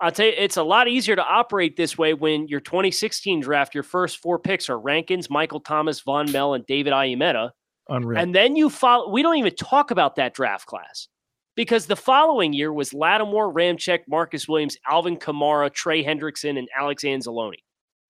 I'll 0.00 0.10
tell 0.10 0.26
you, 0.26 0.32
it's 0.36 0.56
a 0.56 0.62
lot 0.62 0.88
easier 0.88 1.14
to 1.14 1.24
operate 1.24 1.76
this 1.76 1.96
way 1.96 2.12
when 2.12 2.48
your 2.48 2.58
2016 2.58 3.40
draft, 3.40 3.74
your 3.74 3.84
first 3.84 4.18
four 4.18 4.38
picks 4.38 4.68
are 4.68 4.78
Rankins, 4.78 5.30
Michael 5.30 5.60
Thomas, 5.60 6.02
Vonn 6.02 6.32
Bell, 6.32 6.54
and 6.54 6.66
David 6.66 6.92
Onyemata. 6.92 7.50
Unreal. 7.88 8.20
And 8.20 8.34
then 8.34 8.56
you 8.56 8.68
follow, 8.68 9.10
we 9.10 9.22
don't 9.22 9.36
even 9.36 9.54
talk 9.54 9.92
about 9.92 10.16
that 10.16 10.34
draft 10.34 10.66
class 10.66 11.06
because 11.54 11.86
the 11.86 11.96
following 11.96 12.52
year 12.52 12.72
was 12.72 12.92
Lattimore, 12.92 13.52
Ramczyk, 13.52 14.00
Marcus 14.08 14.48
Williams, 14.48 14.76
Alvin 14.88 15.16
Kamara, 15.16 15.72
Trey 15.72 16.04
Hendrickson, 16.04 16.58
and 16.58 16.68
Alex 16.76 17.04
Anzalone. 17.04 17.62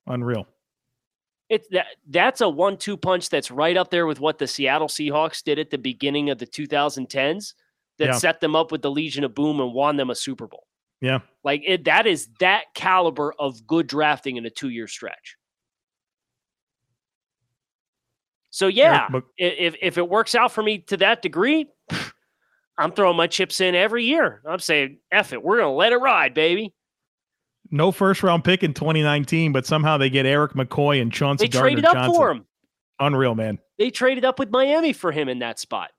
Unreal. 0.06 0.46
It's 1.48 1.68
that 1.72 1.86
that's 2.08 2.40
a 2.40 2.48
one-two 2.48 2.96
punch 2.96 3.28
that's 3.28 3.50
right 3.50 3.76
up 3.76 3.90
there 3.90 4.06
with 4.06 4.20
what 4.20 4.38
the 4.38 4.46
Seattle 4.46 4.88
Seahawks 4.88 5.42
did 5.42 5.58
at 5.58 5.68
the 5.68 5.76
beginning 5.76 6.30
of 6.30 6.38
the 6.38 6.46
2010s 6.46 7.52
that 7.98 8.06
Yeah. 8.06 8.12
set 8.12 8.40
them 8.40 8.54
up 8.56 8.72
with 8.72 8.82
the 8.82 8.90
Legion 8.90 9.24
of 9.24 9.34
Boom 9.34 9.60
and 9.60 9.72
won 9.72 9.96
them 9.96 10.10
a 10.10 10.14
Super 10.14 10.46
Bowl. 10.46 10.66
Yeah. 11.00 11.20
Like 11.44 11.62
it, 11.66 11.84
that 11.84 12.06
is 12.06 12.28
that 12.40 12.64
caliber 12.74 13.32
of 13.38 13.66
good 13.66 13.86
drafting 13.86 14.36
in 14.36 14.46
a 14.46 14.50
two-year 14.50 14.86
stretch. 14.86 15.36
So 18.50 18.66
yeah, 18.66 19.08
Eric 19.12 19.24
if 19.38 19.74
if 19.80 19.98
it 19.98 20.08
works 20.08 20.34
out 20.34 20.52
for 20.52 20.62
me 20.62 20.78
to 20.88 20.96
that 20.98 21.22
degree, 21.22 21.66
I'm 22.76 22.92
throwing 22.92 23.16
my 23.16 23.26
chips 23.26 23.60
in 23.60 23.74
every 23.74 24.04
year. 24.04 24.42
I'm 24.46 24.58
saying, 24.58 24.98
F 25.10 25.32
it, 25.32 25.42
we're 25.42 25.58
gonna 25.58 25.72
let 25.72 25.92
it 25.92 25.96
ride, 25.96 26.34
baby. 26.34 26.74
no 27.70 27.90
first 27.92 28.22
round 28.22 28.44
pick 28.44 28.62
in 28.62 28.74
2019, 28.74 29.52
but 29.52 29.64
somehow 29.64 29.96
they 29.96 30.10
get 30.10 30.26
Erik 30.26 30.52
McCoy 30.52 31.00
and 31.00 31.10
Chauncey 31.10 31.46
They 31.46 31.48
Gardner 31.48 31.68
traded 31.70 31.84
up 31.86 31.94
Johnson. 31.94 32.14
for 32.14 32.30
him. 32.30 32.46
Unreal, 33.00 33.34
man. 33.34 33.58
They 33.78 33.88
traded 33.90 34.24
up 34.26 34.38
with 34.38 34.50
Miami 34.50 34.92
for 34.92 35.10
him 35.12 35.28
in 35.30 35.38
that 35.38 35.58
spot. 35.58 35.90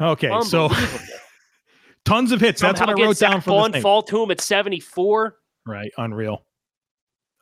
Okay, 0.00 0.30
so 0.42 0.68
tons 2.04 2.32
of 2.32 2.40
hits. 2.40 2.60
That's 2.60 2.78
Somehow 2.78 2.94
what 2.94 3.02
I 3.02 3.06
wrote 3.06 3.18
down 3.18 3.40
for 3.40 3.68
the 3.68 3.80
fall 3.80 4.02
to 4.04 4.22
him 4.22 4.30
at 4.30 4.40
74. 4.40 5.36
Right, 5.66 5.90
unreal, 5.96 6.44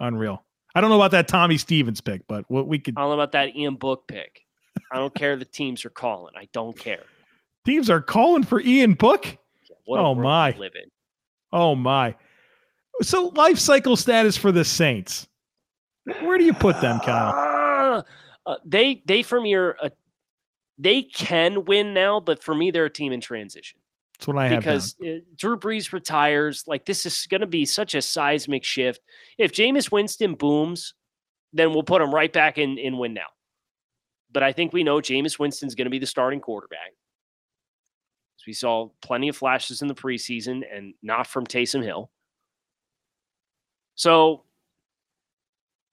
unreal. 0.01 0.45
I 0.75 0.81
don't 0.81 0.91
know 0.91 0.97
about 0.97 1.13
that 1.13 1.29
Tommy 1.29 1.57
Stevens 1.59 2.01
pick, 2.01 2.23
but 2.27 2.45
what 2.49 2.67
we 2.67 2.79
could. 2.79 2.95
I 2.97 3.03
don't 3.03 3.11
know 3.11 3.15
about 3.15 3.33
that 3.33 3.55
Ian 3.55 3.77
Book 3.77 4.09
pick. 4.09 4.41
I 4.93 4.97
don't 4.97 5.15
care 5.15 5.37
the 5.37 5.45
teams 5.45 5.85
are 5.85 5.91
calling. 5.91 6.35
I 6.37 6.49
don't 6.53 6.77
care. 6.79 7.05
Teams 7.65 7.89
are 7.91 8.01
calling 8.01 8.43
for 8.43 8.61
Ian 8.61 8.95
Book. 8.95 9.37
What 9.87 10.01
Oh, 10.01 10.15
my. 10.15 10.51
live 10.59 10.73
in. 10.75 10.91
Oh 11.53 11.75
my. 11.75 12.15
So 13.03 13.29
life 13.29 13.59
cycle 13.59 13.97
status 13.97 14.37
for 14.37 14.53
the 14.53 14.65
Saints. 14.65 15.29
Where 16.05 16.39
do 16.39 16.45
you 16.45 16.53
put 16.55 16.81
them, 16.81 17.01
Kyle? 17.01 17.33
Ah, 17.35 18.03
uh, 18.47 18.57
they 18.65 19.03
they 19.07 19.23
for 19.23 19.41
me 19.41 19.55
are 19.55 19.77
a, 19.83 19.91
they 20.79 21.03
can 21.03 21.65
win 21.65 21.95
now, 21.95 22.21
but 22.21 22.43
for 22.43 22.55
me 22.55 22.71
they're 22.71 22.87
a 22.87 22.91
team 22.91 23.13
in 23.13 23.21
transition 23.21 23.79
That's 24.19 24.27
what 24.27 24.39
I 24.39 24.49
have. 24.49 24.61
because 24.61 24.97
uh, 25.05 25.19
Drew 25.37 25.59
Brees 25.59 25.93
retires. 25.93 26.65
Like 26.67 26.85
this 26.85 27.07
is 27.07 27.27
going 27.29 27.43
to 27.43 27.47
be 27.47 27.65
such 27.65 27.95
a 27.95 28.03
seismic 28.03 28.65
shift. 28.65 29.01
If 29.39 29.53
Jameis 29.53 29.91
Winston 29.91 30.35
booms, 30.35 30.95
then 31.53 31.73
we'll 31.73 31.83
put 31.85 32.03
him 32.03 32.15
right 32.15 32.33
back 32.33 32.59
in 32.59 32.79
in 32.79 32.99
win 32.99 33.15
now. 33.15 33.29
But 34.33 34.43
I 34.43 34.53
think 34.53 34.73
we 34.73 34.83
know 34.83 34.97
Jameis 34.97 35.39
Winston's 35.39 35.77
going 35.77 35.87
to 35.87 35.91
be 35.91 36.01
the 36.01 36.07
starting 36.07 36.41
quarterback. 36.41 36.93
We 38.47 38.53
saw 38.53 38.91
plenty 39.01 39.29
of 39.29 39.37
flashes 39.37 39.81
in 39.81 39.89
the 39.89 39.95
preseason, 39.95 40.63
and 40.71 40.95
not 41.03 41.27
from 41.27 41.47
Taysom 41.47 41.83
Hill. 41.83 42.11
So 43.95 44.45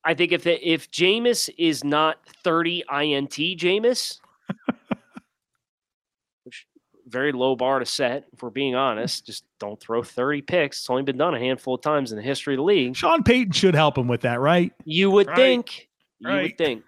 I 0.04 0.14
think 0.16 0.32
if 0.32 0.44
the, 0.44 0.70
if 0.70 0.90
Jameis 0.92 1.50
is 1.58 1.84
not 1.84 2.18
30 2.44 2.84
INT 2.92 3.32
Jameis, 3.32 4.20
very 7.12 7.32
low 7.32 7.56
bar 7.56 7.80
to 7.80 7.86
set, 7.86 8.26
if 8.34 8.42
we're 8.42 8.50
being 8.50 8.74
honest, 8.76 9.24
mm. 9.24 9.26
just 9.28 9.44
don't 9.60 9.80
throw 9.80 10.02
30 10.02 10.42
picks. 10.42 10.80
It's 10.80 10.90
only 10.90 11.04
been 11.04 11.18
done 11.18 11.36
a 11.36 11.40
handful 11.40 11.76
of 11.76 11.82
times 11.82 12.12
in 12.12 12.18
the 12.18 12.24
history 12.24 12.56
of 12.56 12.60
the 12.60 12.64
league. 12.64 12.96
Sean 12.96 13.24
Payton 13.24 13.52
should 13.52 13.76
help 13.76 13.98
him 13.98 14.08
with 14.08 14.22
that, 14.22 14.40
right? 14.40 14.72
You 14.86 15.12
would 15.12 15.28
Right. 15.28 15.36
think. 15.36 15.90
You 16.20 16.30
would 16.30 16.58
think. 16.58 16.84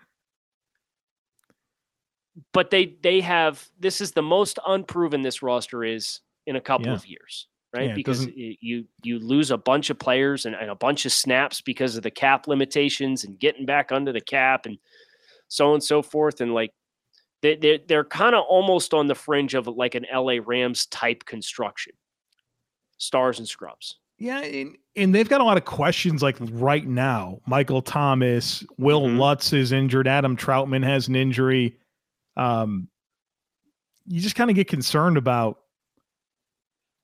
But 2.51 2.71
they 2.71 2.97
they 3.03 3.21
have 3.21 3.69
this 3.79 4.01
is 4.01 4.11
the 4.13 4.23
most 4.23 4.57
unproven 4.65 5.21
this 5.21 5.43
roster 5.43 5.83
is 5.83 6.21
in 6.47 6.55
a 6.55 6.61
couple 6.61 6.87
Yeah. 6.87 6.93
of 6.93 7.05
years, 7.05 7.47
right? 7.73 7.89
Yeah, 7.89 7.93
because 7.93 8.25
doesn't- 8.25 8.37
you 8.37 8.85
you 9.03 9.19
lose 9.19 9.51
a 9.51 9.57
bunch 9.57 9.89
of 9.91 9.99
players 9.99 10.45
and, 10.45 10.55
and 10.55 10.71
a 10.71 10.75
bunch 10.75 11.05
of 11.05 11.11
snaps 11.11 11.61
because 11.61 11.95
of 11.95 12.01
the 12.03 12.09
cap 12.11 12.47
limitations 12.47 13.23
and 13.23 13.37
getting 13.39 13.65
back 13.65 13.91
under 13.91 14.11
the 14.11 14.21
cap 14.21 14.65
and 14.65 14.79
so 15.47 15.67
on 15.69 15.73
and 15.75 15.83
so 15.83 16.01
forth. 16.01 16.41
And 16.41 16.53
like 16.55 16.73
they 17.43 17.55
they're, 17.57 17.79
they're 17.87 18.03
kind 18.05 18.33
of 18.33 18.43
almost 18.49 18.93
on 18.95 19.05
the 19.05 19.13
fringe 19.13 19.53
of 19.53 19.67
like 19.67 19.93
an 19.93 20.07
LA 20.11 20.37
Rams 20.43 20.87
type 20.87 21.25
construction. 21.25 21.93
Stars 22.97 23.37
and 23.37 23.47
scrubs. 23.47 23.97
Yeah, 24.17 24.39
and, 24.39 24.77
and 24.95 25.13
they've 25.13 25.27
got 25.27 25.41
a 25.41 25.43
lot 25.43 25.57
of 25.57 25.65
questions 25.65 26.23
like 26.23 26.37
right 26.39 26.87
now. 26.87 27.39
Michael 27.45 27.81
Thomas, 27.81 28.63
Will 28.77 29.01
Mhm. 29.07 29.17
Lutz 29.17 29.51
is 29.51 29.71
injured, 29.71 30.07
Adam 30.07 30.37
Trautman 30.37 30.83
has 30.83 31.07
an 31.09 31.15
injury. 31.15 31.75
Um, 32.37 32.87
you 34.07 34.21
just 34.21 34.35
kind 34.35 34.49
of 34.49 34.55
get 34.55 34.67
concerned 34.67 35.17
about 35.17 35.59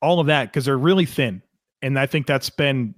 all 0.02 0.20
of 0.20 0.28
that 0.28 0.46
because 0.46 0.66
they're 0.66 0.78
really 0.78 1.06
thin. 1.06 1.42
And 1.82 2.00
I 2.00 2.06
think 2.06 2.26
that's 2.28 2.50
been 2.50 2.96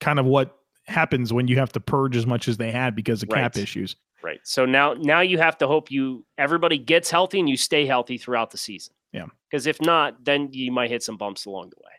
kind 0.00 0.18
of 0.18 0.26
what 0.26 0.56
happens 0.86 1.32
when 1.32 1.48
you 1.48 1.56
have 1.58 1.72
to 1.72 1.80
purge 1.80 2.16
as 2.16 2.26
much 2.26 2.48
as 2.48 2.58
they 2.58 2.70
had 2.70 2.94
because 2.94 3.22
of 3.22 3.30
cap 3.30 3.56
issues. 3.56 3.96
Right. 4.24 4.40
So 4.42 4.64
now 4.64 4.94
now 4.94 5.20
you 5.20 5.36
have 5.36 5.58
to 5.58 5.66
hope 5.66 5.90
you 5.90 6.24
everybody 6.38 6.78
gets 6.78 7.10
healthy 7.10 7.40
and 7.40 7.48
you 7.48 7.58
stay 7.58 7.84
healthy 7.84 8.16
throughout 8.16 8.50
the 8.50 8.56
season. 8.56 8.94
Yeah. 9.12 9.26
Because 9.50 9.66
if 9.66 9.82
not, 9.82 10.24
then 10.24 10.48
you 10.50 10.72
might 10.72 10.88
hit 10.88 11.02
some 11.02 11.18
bumps 11.18 11.44
along 11.44 11.70
the 11.70 11.76
way. 11.84 11.92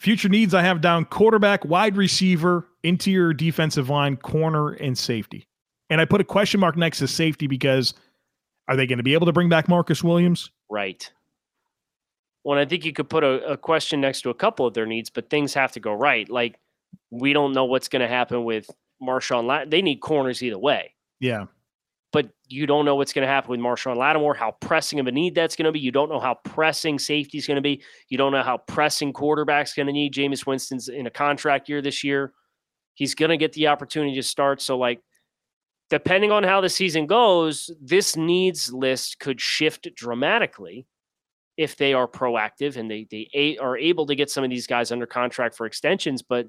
Future 0.00 0.30
needs 0.30 0.54
I 0.54 0.62
have 0.62 0.80
down 0.80 1.04
quarterback, 1.04 1.66
wide 1.66 1.98
receiver, 1.98 2.66
interior 2.82 3.34
defensive 3.34 3.90
line, 3.90 4.16
corner, 4.16 4.70
and 4.70 4.96
safety. 4.96 5.46
And 5.90 6.00
I 6.00 6.06
put 6.06 6.22
a 6.22 6.24
question 6.24 6.60
mark 6.60 6.78
next 6.78 6.98
to 7.00 7.06
safety 7.06 7.46
because 7.46 7.92
are 8.66 8.74
they 8.74 8.86
going 8.86 8.96
to 8.96 9.04
be 9.04 9.12
able 9.12 9.26
to 9.26 9.32
bring 9.32 9.50
back 9.50 9.68
Marcus 9.68 10.02
Williams? 10.02 10.50
Right. 10.70 11.12
Well, 12.42 12.58
I 12.58 12.64
think 12.64 12.86
you 12.86 12.94
could 12.94 13.10
put 13.10 13.22
a, 13.22 13.52
a 13.52 13.56
question 13.58 14.00
next 14.00 14.22
to 14.22 14.30
a 14.30 14.34
couple 14.34 14.66
of 14.66 14.72
their 14.72 14.86
needs, 14.86 15.10
but 15.10 15.28
things 15.28 15.52
have 15.52 15.72
to 15.72 15.80
go 15.80 15.92
right. 15.92 16.28
Like 16.28 16.58
we 17.10 17.34
don't 17.34 17.52
know 17.52 17.66
what's 17.66 17.88
going 17.88 18.00
to 18.00 18.08
happen 18.08 18.44
with 18.44 18.70
Marshon. 19.00 19.44
Lat- 19.44 19.70
they 19.70 19.82
need 19.82 20.00
corners 20.00 20.42
either 20.42 20.58
way, 20.58 20.94
Yeah. 21.22 21.46
but 22.12 22.28
you 22.46 22.66
don't 22.66 22.84
know 22.84 22.94
what's 22.94 23.12
going 23.14 23.26
to 23.26 23.32
happen 23.32 23.50
with 23.50 23.60
Marshon 23.60 23.96
Lattimore. 23.96 24.34
How 24.34 24.52
pressing 24.60 25.00
of 25.00 25.06
a 25.06 25.12
need 25.12 25.34
that's 25.34 25.56
going 25.56 25.64
to 25.64 25.72
be. 25.72 25.80
You 25.80 25.90
don't 25.90 26.10
know 26.10 26.20
how 26.20 26.34
pressing 26.44 26.98
safety 26.98 27.38
is 27.38 27.46
going 27.46 27.56
to 27.56 27.62
be. 27.62 27.82
You 28.08 28.18
don't 28.18 28.32
know 28.32 28.42
how 28.42 28.58
pressing 28.58 29.12
quarterback's 29.14 29.72
going 29.72 29.86
to 29.86 29.92
need. 29.92 30.12
Jameis 30.12 30.46
Winston's 30.46 30.88
in 30.88 31.06
a 31.06 31.10
contract 31.10 31.68
year 31.70 31.80
this 31.80 32.04
year. 32.04 32.34
He's 32.94 33.14
going 33.14 33.30
to 33.30 33.38
get 33.38 33.54
the 33.54 33.68
opportunity 33.68 34.14
to 34.16 34.22
start. 34.22 34.60
So, 34.60 34.76
like, 34.76 35.00
depending 35.88 36.30
on 36.30 36.44
how 36.44 36.60
the 36.60 36.68
season 36.68 37.06
goes, 37.06 37.70
this 37.80 38.14
needs 38.14 38.70
list 38.70 39.18
could 39.18 39.40
shift 39.40 39.88
dramatically 39.96 40.86
if 41.56 41.76
they 41.76 41.94
are 41.94 42.08
proactive 42.08 42.76
and 42.76 42.90
they 42.90 43.06
they 43.10 43.28
a, 43.34 43.56
are 43.56 43.78
able 43.78 44.06
to 44.06 44.14
get 44.14 44.30
some 44.30 44.44
of 44.44 44.50
these 44.50 44.66
guys 44.66 44.92
under 44.92 45.06
contract 45.06 45.56
for 45.56 45.64
extensions. 45.64 46.20
But 46.20 46.48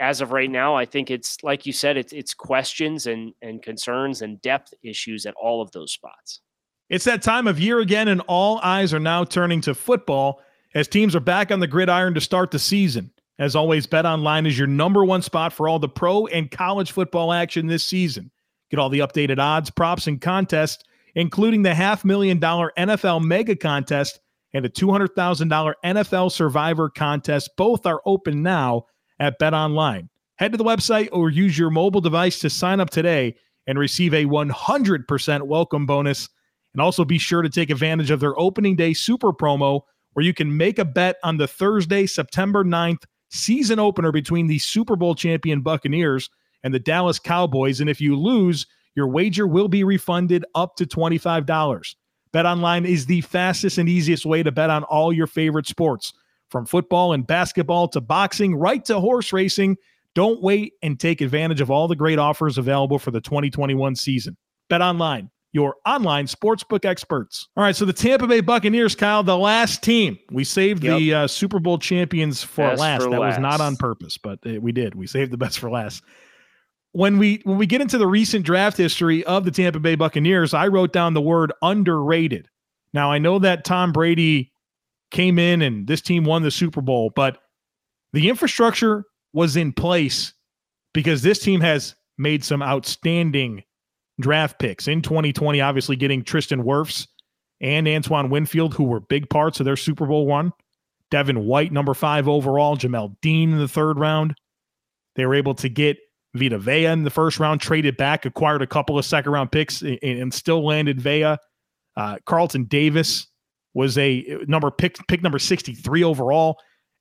as 0.00 0.20
of 0.20 0.32
right 0.32 0.50
now, 0.50 0.76
I 0.76 0.84
think 0.84 1.10
it's 1.10 1.42
like 1.42 1.66
you 1.66 1.72
said, 1.72 1.96
it's 1.96 2.12
it's 2.12 2.34
questions 2.34 3.06
and 3.06 3.32
and 3.42 3.62
concerns 3.62 4.22
and 4.22 4.40
depth 4.40 4.74
issues 4.82 5.26
at 5.26 5.34
all 5.34 5.60
of 5.60 5.70
those 5.72 5.92
spots. 5.92 6.40
It's 6.88 7.04
that 7.04 7.22
time 7.22 7.46
of 7.46 7.60
year 7.60 7.80
again, 7.80 8.08
and 8.08 8.22
all 8.26 8.60
eyes 8.62 8.94
are 8.94 9.00
now 9.00 9.24
turning 9.24 9.60
to 9.62 9.74
football 9.74 10.40
as 10.74 10.88
teams 10.88 11.14
are 11.14 11.20
back 11.20 11.50
on 11.50 11.60
the 11.60 11.66
gridiron 11.66 12.14
to 12.14 12.20
start 12.20 12.50
the 12.50 12.58
season. 12.58 13.10
As 13.38 13.54
always, 13.54 13.86
Bet 13.86 14.06
Online 14.06 14.46
is 14.46 14.58
your 14.58 14.66
number 14.66 15.04
one 15.04 15.22
spot 15.22 15.52
for 15.52 15.68
all 15.68 15.78
the 15.78 15.88
pro 15.88 16.26
and 16.26 16.50
college 16.50 16.92
football 16.92 17.32
action 17.32 17.66
this 17.66 17.84
season. 17.84 18.30
Get 18.70 18.80
all 18.80 18.88
the 18.88 18.98
updated 18.98 19.38
odds, 19.38 19.70
props, 19.70 20.06
and 20.06 20.20
contests, 20.20 20.82
including 21.14 21.62
the 21.62 21.74
half 21.74 22.04
million 22.04 22.38
dollar 22.38 22.72
NFL 22.76 23.24
mega 23.24 23.54
contest 23.54 24.20
and 24.54 24.64
a 24.64 24.68
$200,000 24.68 25.74
NFL 25.84 26.32
survivor 26.32 26.88
contest. 26.88 27.50
Both 27.56 27.86
are 27.86 28.00
open 28.04 28.42
now 28.42 28.86
at 29.20 29.38
Bet 29.38 29.54
Online. 29.54 30.08
Head 30.36 30.52
to 30.52 30.58
the 30.58 30.64
website 30.64 31.08
or 31.12 31.30
use 31.30 31.58
your 31.58 31.70
mobile 31.70 32.00
device 32.00 32.38
to 32.40 32.50
sign 32.50 32.80
up 32.80 32.90
today 32.90 33.34
and 33.66 33.78
receive 33.78 34.14
a 34.14 34.24
100% 34.24 35.42
welcome 35.42 35.86
bonus. 35.86 36.28
And 36.74 36.80
also 36.80 37.04
be 37.04 37.18
sure 37.18 37.42
to 37.42 37.48
take 37.48 37.70
advantage 37.70 38.10
of 38.10 38.20
their 38.20 38.38
opening 38.38 38.76
day 38.76 38.92
super 38.92 39.32
promo 39.32 39.82
where 40.12 40.24
you 40.24 40.34
can 40.34 40.56
make 40.56 40.78
a 40.78 40.84
bet 40.84 41.16
on 41.22 41.36
the 41.36 41.46
Thursday, 41.46 42.06
September 42.06 42.64
9th 42.64 43.04
season 43.30 43.78
opener 43.78 44.12
between 44.12 44.46
the 44.46 44.58
Super 44.58 44.96
Bowl 44.96 45.14
champion 45.14 45.60
Buccaneers 45.60 46.30
and 46.62 46.72
the 46.72 46.78
Dallas 46.78 47.18
Cowboys. 47.18 47.80
And 47.80 47.90
if 47.90 48.00
you 48.00 48.16
lose, 48.16 48.66
your 48.94 49.08
wager 49.08 49.46
will 49.46 49.68
be 49.68 49.84
refunded 49.84 50.44
up 50.54 50.76
to 50.76 50.86
$25. 50.86 51.94
Bet 52.32 52.46
online 52.46 52.84
is 52.84 53.06
the 53.06 53.20
fastest 53.22 53.78
and 53.78 53.88
easiest 53.88 54.26
way 54.26 54.42
to 54.42 54.52
bet 54.52 54.70
on 54.70 54.84
all 54.84 55.12
your 55.12 55.26
favorite 55.26 55.66
sports, 55.66 56.12
from 56.50 56.66
football 56.66 57.12
and 57.12 57.26
basketball 57.26 57.88
to 57.88 58.00
boxing, 58.00 58.54
right 58.54 58.84
to 58.86 59.00
horse 59.00 59.32
racing. 59.32 59.76
Don't 60.14 60.42
wait 60.42 60.74
and 60.82 60.98
take 60.98 61.20
advantage 61.20 61.60
of 61.60 61.70
all 61.70 61.86
the 61.86 61.96
great 61.96 62.18
offers 62.18 62.58
available 62.58 62.98
for 62.98 63.10
the 63.10 63.20
2021 63.20 63.94
season. 63.94 64.36
Bet 64.68 64.82
online, 64.82 65.30
your 65.52 65.76
online 65.86 66.26
sportsbook 66.26 66.84
experts. 66.84 67.48
All 67.56 67.62
right, 67.62 67.76
so 67.76 67.84
the 67.84 67.92
Tampa 67.92 68.26
Bay 68.26 68.40
Buccaneers, 68.40 68.94
Kyle, 68.94 69.22
the 69.22 69.36
last 69.36 69.82
team. 69.82 70.18
We 70.30 70.44
saved 70.44 70.82
the 70.82 71.14
uh, 71.14 71.26
Super 71.26 71.58
Bowl 71.58 71.78
champions 71.78 72.42
for 72.42 72.68
Best 72.70 72.80
last. 72.80 73.02
for 73.04 73.10
that 73.10 73.20
was 73.20 73.38
not 73.38 73.60
on 73.60 73.76
purpose, 73.76 74.18
but 74.18 74.38
uh, 74.46 74.60
we 74.60 74.72
did. 74.72 74.94
We 74.94 75.06
saved 75.06 75.30
the 75.30 75.38
best 75.38 75.58
for 75.58 75.70
last. 75.70 76.02
When 76.92 77.18
we 77.18 77.42
when 77.44 77.58
we 77.58 77.66
get 77.66 77.80
into 77.80 77.98
the 77.98 78.06
recent 78.06 78.44
draft 78.44 78.76
history 78.76 79.22
of 79.24 79.44
the 79.44 79.50
Tampa 79.50 79.78
Bay 79.78 79.94
Buccaneers, 79.94 80.54
I 80.54 80.68
wrote 80.68 80.92
down 80.92 81.14
the 81.14 81.20
word 81.20 81.52
underrated. 81.62 82.48
Now 82.92 83.12
I 83.12 83.18
know 83.18 83.38
that 83.38 83.64
Tom 83.64 83.92
Brady 83.92 84.52
came 85.10 85.38
in 85.38 85.62
and 85.62 85.86
this 85.86 86.00
team 86.00 86.24
won 86.24 86.42
the 86.42 86.50
Super 86.50 86.80
Bowl, 86.80 87.10
but 87.14 87.38
the 88.12 88.28
infrastructure 88.28 89.04
was 89.32 89.56
in 89.56 89.72
place 89.72 90.32
because 90.92 91.22
this 91.22 91.38
team 91.38 91.60
has 91.60 91.94
made 92.16 92.44
some 92.44 92.62
outstanding 92.62 93.62
draft 94.20 94.58
picks 94.58 94.88
in 94.88 95.02
2020, 95.02 95.60
obviously 95.60 95.96
getting 95.96 96.24
Tristan 96.24 96.62
Wirfs 96.62 97.06
and 97.60 97.86
Antoine 97.86 98.30
Winfield, 98.30 98.74
who 98.74 98.84
were 98.84 99.00
big 99.00 99.28
parts 99.30 99.60
of 99.60 99.64
their 99.64 99.76
Super 99.76 100.06
Bowl 100.06 100.26
one. 100.26 100.52
Devin 101.10 101.46
White, 101.46 101.72
number 101.72 101.94
five 101.94 102.28
overall, 102.28 102.76
Jamel 102.76 103.16
Dean 103.22 103.52
in 103.52 103.58
the 103.58 103.68
third 103.68 103.98
round. 103.98 104.34
They 105.16 105.24
were 105.24 105.34
able 105.34 105.54
to 105.56 105.68
get 105.68 105.96
Vita 106.34 106.58
Vea 106.58 106.86
in 106.86 107.04
the 107.04 107.10
first 107.10 107.40
round, 107.40 107.60
traded 107.60 107.96
back, 107.96 108.26
acquired 108.26 108.62
a 108.62 108.66
couple 108.66 108.98
of 108.98 109.04
second 109.04 109.32
round 109.32 109.50
picks, 109.50 109.82
and, 109.82 110.32
still 110.32 110.64
landed 110.64 111.00
Vea. 111.00 111.36
Uh, 111.96 112.18
Carlton 112.26 112.64
Davis 112.64 113.26
was 113.78 113.96
a 113.96 114.38
number 114.48 114.72
pick 114.72 114.98
pick 115.06 115.22
number 115.22 115.38
63 115.38 116.02
overall. 116.02 116.58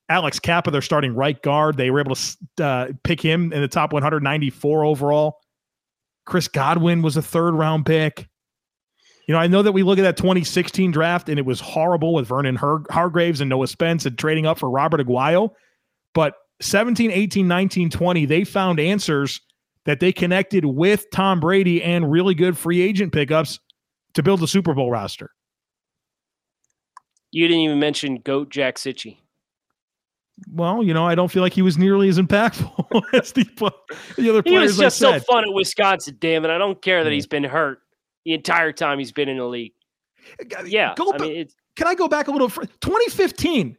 Alex 0.09 0.39
Cappa, 0.39 0.69
their 0.69 0.83
starting 0.83 1.15
right 1.15 1.41
guard, 1.41 1.75
they 1.75 1.89
were 1.89 1.99
able 1.99 2.15
to 2.15 2.63
uh, 2.63 2.87
pick 3.03 3.19
him 3.19 3.51
in 3.51 3.61
the 3.61 3.67
top 3.67 3.91
194 3.91 4.85
overall. 4.85 5.39
Chris 6.25 6.47
Godwin 6.47 7.01
was 7.01 7.17
a 7.17 7.21
third 7.21 7.55
round 7.55 7.87
pick. 7.87 8.29
You 9.27 9.33
know, 9.33 9.39
I 9.39 9.47
know 9.47 9.63
that 9.63 9.71
we 9.71 9.81
look 9.81 9.97
at 9.97 10.03
that 10.03 10.17
2016 10.17 10.91
draft 10.91 11.27
and 11.29 11.39
it 11.39 11.45
was 11.45 11.59
horrible 11.59 12.13
with 12.13 12.27
Vernon 12.27 12.55
Har- 12.55 12.83
Hargreaves 12.91 13.41
and 13.41 13.49
Noah 13.49 13.67
Spence 13.67 14.05
and 14.05 14.17
trading 14.17 14.45
up 14.45 14.59
for 14.59 14.69
Robert 14.69 15.01
Aguayo. 15.01 15.49
But 16.13 16.35
17, 16.61 17.09
18, 17.09 17.47
19, 17.47 17.89
20, 17.89 18.25
they 18.25 18.43
found 18.43 18.79
answers 18.79 19.41
that 19.85 19.99
they 19.99 20.13
connected 20.13 20.63
with 20.63 21.09
Tom 21.11 21.39
Brady 21.39 21.81
and 21.81 22.09
really 22.09 22.35
good 22.35 22.55
free 22.55 22.81
agent 22.81 23.11
pickups 23.11 23.59
to 24.13 24.21
build 24.21 24.43
a 24.43 24.47
Super 24.47 24.73
Bowl 24.73 24.91
roster. 24.91 25.31
You 27.31 27.47
didn't 27.47 27.61
even 27.61 27.79
mention 27.79 28.17
Goat 28.17 28.49
Jack 28.49 28.75
Cichy. 28.75 29.17
Well, 30.51 30.83
you 30.83 30.93
know, 30.93 31.05
I 31.05 31.15
don't 31.15 31.29
feel 31.29 31.41
like 31.41 31.53
he 31.53 31.63
was 31.63 31.77
nearly 31.77 32.09
as 32.09 32.19
impactful 32.19 33.03
as 33.13 33.31
the, 33.31 33.43
the 34.15 34.29
other 34.29 34.43
players. 34.43 34.45
He 34.45 34.57
was 34.57 34.77
just 34.77 35.03
I 35.03 35.17
so 35.17 35.25
fun 35.25 35.43
at 35.43 35.53
Wisconsin, 35.53 36.17
damn 36.19 36.45
it. 36.45 36.51
I 36.51 36.57
don't 36.57 36.79
care 36.81 37.03
that 37.03 37.11
he's 37.11 37.27
been 37.27 37.43
hurt 37.43 37.79
the 38.23 38.33
entire 38.33 38.71
time 38.71 38.99
he's 38.99 39.11
been 39.11 39.29
in 39.29 39.37
the 39.37 39.45
league. 39.45 39.73
Yeah. 40.65 40.93
Go 40.95 41.13
I 41.13 41.17
mean, 41.17 41.47
can 41.75 41.87
I 41.87 41.95
go 41.95 42.07
back 42.07 42.27
a 42.27 42.31
little? 42.31 42.49
fur- 42.49 42.65
2015, 42.65 43.77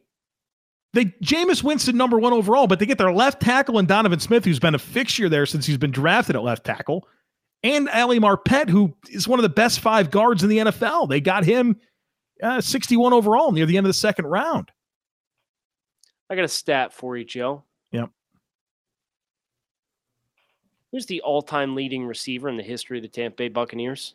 they 0.94 1.04
Jameis 1.22 1.62
Winston 1.62 1.96
number 1.96 2.18
one 2.18 2.32
overall, 2.32 2.66
but 2.66 2.78
they 2.78 2.86
get 2.86 2.98
their 2.98 3.12
left 3.12 3.40
tackle 3.40 3.78
and 3.78 3.86
Donovan 3.86 4.20
Smith, 4.20 4.44
who's 4.44 4.58
been 4.58 4.74
a 4.74 4.78
fixture 4.78 5.28
there 5.28 5.46
since 5.46 5.66
he's 5.66 5.76
been 5.76 5.90
drafted 5.90 6.34
at 6.34 6.42
left 6.42 6.64
tackle, 6.64 7.06
and 7.62 7.88
Ali 7.90 8.18
Marpet, 8.18 8.68
who 8.68 8.94
is 9.10 9.28
one 9.28 9.38
of 9.38 9.42
the 9.42 9.48
best 9.48 9.80
five 9.80 10.10
guards 10.10 10.42
in 10.42 10.48
the 10.48 10.58
NFL. 10.58 11.08
They 11.08 11.20
got 11.20 11.44
him 11.44 11.76
uh, 12.42 12.60
61 12.60 13.12
overall 13.12 13.52
near 13.52 13.66
the 13.66 13.76
end 13.76 13.86
of 13.86 13.88
the 13.88 13.94
second 13.94 14.26
round. 14.26 14.70
I 16.30 16.36
got 16.36 16.44
a 16.44 16.48
stat 16.48 16.92
for 16.92 17.16
you, 17.16 17.24
Joe. 17.24 17.64
Yep. 17.92 18.10
Who's 20.92 21.06
the 21.06 21.20
all 21.22 21.42
time 21.42 21.74
leading 21.74 22.06
receiver 22.06 22.48
in 22.48 22.56
the 22.56 22.62
history 22.62 22.98
of 22.98 23.02
the 23.02 23.08
Tampa 23.08 23.36
Bay 23.36 23.48
Buccaneers? 23.48 24.14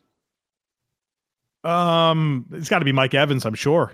Um, 1.63 2.45
it's 2.51 2.69
got 2.69 2.79
to 2.79 2.85
be 2.85 2.91
Mike 2.91 3.13
Evans, 3.13 3.45
I'm 3.45 3.53
sure. 3.53 3.93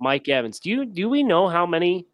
Mike 0.00 0.28
Evans. 0.28 0.60
Do 0.60 0.70
you 0.70 0.84
do 0.84 1.08
we 1.08 1.22
know 1.22 1.48
how 1.48 1.66
many 1.66 2.06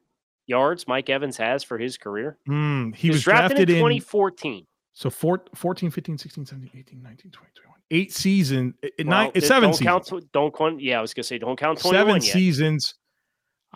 yards 0.46 0.88
Mike 0.88 1.10
Evans 1.10 1.36
has 1.36 1.62
for 1.62 1.78
his 1.78 1.98
career? 1.98 2.38
Hmm, 2.46 2.92
he, 2.92 3.08
was, 3.08 3.16
was 3.16 3.24
drafted, 3.24 3.68
in 3.70 3.76
in 3.76 3.82
2014. 3.82 4.66
So 4.94 5.10
four, 5.10 5.42
14, 5.54 5.90
15, 5.90 6.16
16, 6.18 6.46
17, 6.46 6.70
18, 6.80 7.02
19, 7.02 7.30
20, 7.30 7.50
21. 7.54 7.80
Eight 7.90 8.12
season, 8.12 8.74
eh, 8.82 8.88
Well, 8.98 9.06
nine, 9.08 9.32
th- 9.32 9.44
seven 9.44 9.64
don't 9.70 9.72
seasons. 9.74 10.08
count. 10.10 10.32
Don't 10.32 10.56
count. 10.56 10.80
Yeah, 10.80 10.98
I 10.98 11.00
was 11.02 11.12
gonna 11.12 11.24
say 11.24 11.36
don't 11.38 11.58
count 11.58 11.78
21 11.80 12.20
seven 12.20 12.22
yet. 12.22 12.32
seasons. 12.32 12.94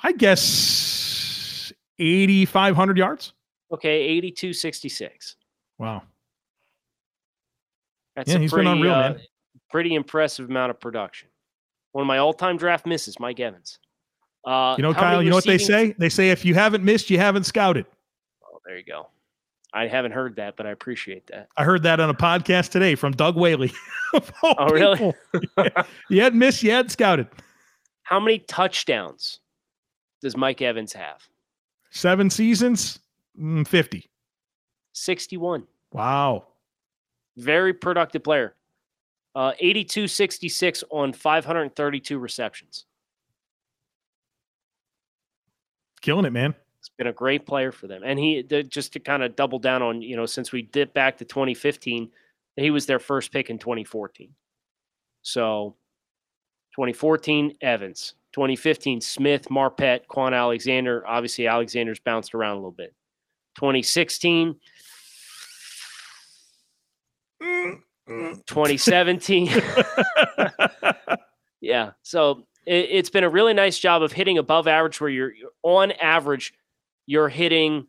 I 0.02 0.12
guess 0.12 1.72
8,500 1.98 2.96
yards. 2.96 3.32
Okay, 3.72 4.00
82 4.02 4.52
66. 4.54 5.36
Wow. 5.78 6.02
That's 8.16 8.30
Yeah, 8.30 8.36
a 8.36 8.40
he's 8.40 8.50
been 8.50 8.56
pretty, 8.64 8.70
unreal, 8.70 8.94
uh, 8.94 9.10
man. 9.10 9.20
pretty 9.70 9.94
impressive 9.94 10.48
amount 10.48 10.70
of 10.70 10.80
production. 10.80 11.28
One 11.92 12.02
of 12.02 12.06
my 12.06 12.18
all-time 12.18 12.56
draft 12.56 12.86
misses, 12.86 13.18
Mike 13.20 13.40
Evans. 13.40 13.78
Uh, 14.44 14.74
You 14.78 14.82
know, 14.82 14.94
Kyle, 14.94 15.22
you 15.22 15.30
know 15.30 15.36
what 15.36 15.44
they 15.44 15.58
say? 15.58 15.94
They 15.98 16.08
say 16.08 16.30
if 16.30 16.44
you 16.44 16.54
haven't 16.54 16.84
missed, 16.84 17.10
you 17.10 17.18
haven't 17.18 17.44
scouted. 17.44 17.86
Oh, 18.44 18.60
there 18.64 18.78
you 18.78 18.84
go. 18.84 19.08
I 19.78 19.86
haven't 19.86 20.10
heard 20.10 20.34
that, 20.36 20.56
but 20.56 20.66
I 20.66 20.70
appreciate 20.70 21.28
that. 21.28 21.50
I 21.56 21.62
heard 21.62 21.84
that 21.84 22.00
on 22.00 22.10
a 22.10 22.14
podcast 22.14 22.70
today 22.70 22.96
from 22.96 23.12
Doug 23.12 23.36
Whaley. 23.36 23.72
Oh, 24.42 24.68
really? 24.70 25.12
Yeah. 25.58 25.82
You 26.08 26.22
hadn't 26.22 26.38
missed, 26.38 26.62
you 26.62 26.70
hadn't 26.70 26.88
scouted. 26.88 27.26
How 28.04 28.18
many 28.18 28.38
touchdowns 28.38 29.40
does 30.22 30.34
Mike 30.34 30.62
Evans 30.62 30.94
have? 30.94 31.28
Seven 31.90 32.30
seasons, 32.30 33.00
mm, 33.38 33.68
50. 33.68 34.08
61. 34.94 35.66
Wow. 35.92 36.46
Very 37.36 37.74
productive 37.74 38.24
player. 38.24 38.54
Uh, 39.34 39.52
82 39.60 40.08
66 40.08 40.84
on 40.88 41.12
532 41.12 42.18
receptions. 42.18 42.86
Killing 46.00 46.24
it, 46.24 46.32
man. 46.32 46.54
He's 46.88 46.96
been 46.96 47.06
a 47.08 47.12
great 47.12 47.46
player 47.46 47.72
for 47.72 47.86
them. 47.86 48.02
And 48.04 48.18
he 48.18 48.42
just 48.42 48.92
to 48.94 49.00
kind 49.00 49.22
of 49.22 49.36
double 49.36 49.58
down 49.58 49.82
on, 49.82 50.02
you 50.02 50.16
know, 50.16 50.26
since 50.26 50.52
we 50.52 50.62
dip 50.62 50.94
back 50.94 51.18
to 51.18 51.24
2015, 51.24 52.10
he 52.56 52.70
was 52.70 52.86
their 52.86 52.98
first 52.98 53.32
pick 53.32 53.50
in 53.50 53.58
2014. 53.58 54.34
So 55.22 55.76
2014, 56.74 57.56
Evans. 57.60 58.14
2015, 58.32 59.00
Smith, 59.00 59.48
Marpet, 59.48 60.06
Kwon 60.06 60.34
Alexander. 60.36 61.06
Obviously, 61.06 61.46
Alexander's 61.46 62.00
bounced 62.00 62.34
around 62.34 62.52
a 62.52 62.56
little 62.56 62.70
bit. 62.70 62.94
2016, 63.56 64.56
2017. 68.46 69.48
Yeah. 71.60 71.92
So 72.02 72.46
it, 72.66 72.88
it's 72.90 73.10
been 73.10 73.24
a 73.24 73.28
really 73.28 73.54
nice 73.54 73.78
job 73.78 74.02
of 74.02 74.12
hitting 74.12 74.38
above 74.38 74.66
average 74.66 75.00
where 75.00 75.10
you're, 75.10 75.34
you're 75.34 75.50
on 75.62 75.92
average, 75.92 76.54
you're 77.08 77.30
hitting 77.30 77.86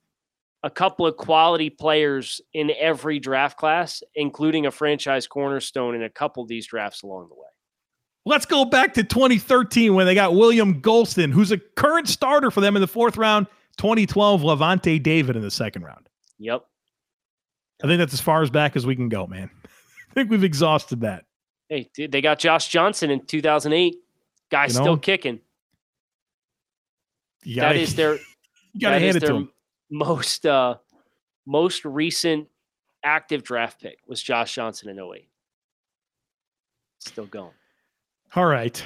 a 0.64 0.70
couple 0.70 1.06
of 1.06 1.18
quality 1.18 1.70
players 1.70 2.40
in 2.54 2.72
every 2.80 3.20
draft 3.20 3.58
class, 3.58 4.02
including 4.16 4.66
a 4.66 4.72
franchise 4.72 5.28
cornerstone 5.28 5.94
in 5.94 6.04
a 6.04 6.10
couple 6.10 6.42
of 6.42 6.48
these 6.48 6.66
drafts 6.66 7.04
along 7.04 7.28
the 7.28 7.36
way. 7.36 7.48
Let's 8.26 8.46
go 8.46 8.64
back 8.64 8.94
to 8.94 9.04
2013 9.04 9.94
when 9.94 10.06
they 10.06 10.16
got 10.16 10.36
William 10.36 10.82
Gholston, 10.82 11.32
who's 11.34 11.52
a 11.52 11.58
current 11.58 12.08
starter 12.08 12.50
for 12.50 12.62
them 12.62 12.78
in 12.78 12.82
the 12.82 12.88
fourth 12.88 13.18
round. 13.18 13.48
2012, 13.78 14.42
Lavonte 14.42 15.04
David 15.04 15.36
in 15.36 15.42
the 15.42 15.52
second 15.52 15.84
round. 15.84 16.08
Yep. 16.38 16.64
I 17.84 17.88
think 17.88 18.00
that's 18.00 18.14
as 18.14 18.22
far 18.22 18.42
as 18.42 18.50
back 18.50 18.78
as 18.78 18.86
we 18.86 18.96
can 18.96 19.10
go, 19.10 19.28
man. 19.28 19.50
I 20.10 20.14
think 20.14 20.30
we've 20.30 20.44
exhausted 20.46 21.02
that. 21.02 21.26
Hey, 21.68 21.90
dude, 21.94 22.14
they 22.14 22.22
got 22.22 22.40
Josh 22.40 22.70
Johnson 22.70 23.12
in 23.12 23.26
2008. 23.26 23.98
Guy's 24.50 24.74
You 24.74 24.80
know, 24.80 24.84
still 24.84 24.98
kicking. 24.98 25.40
You 27.44 27.62
That 27.62 27.96
their 27.96 28.20
you 28.74 28.82
gotta 28.82 28.96
that 28.96 29.02
hand 29.02 29.18
it 29.18 29.20
to 29.22 29.36
him. 29.36 29.52
most 29.90 30.46
uh 30.46 30.76
most 31.46 31.86
recent 31.86 32.48
active 33.04 33.44
draft 33.44 33.82
pick 33.82 34.00
was 34.08 34.22
Josh 34.22 34.54
Johnson 34.56 34.90
in 34.90 35.00
08. 35.00 35.28
Still 37.00 37.26
going. 37.26 37.54
All 38.36 38.46
right. 38.46 38.84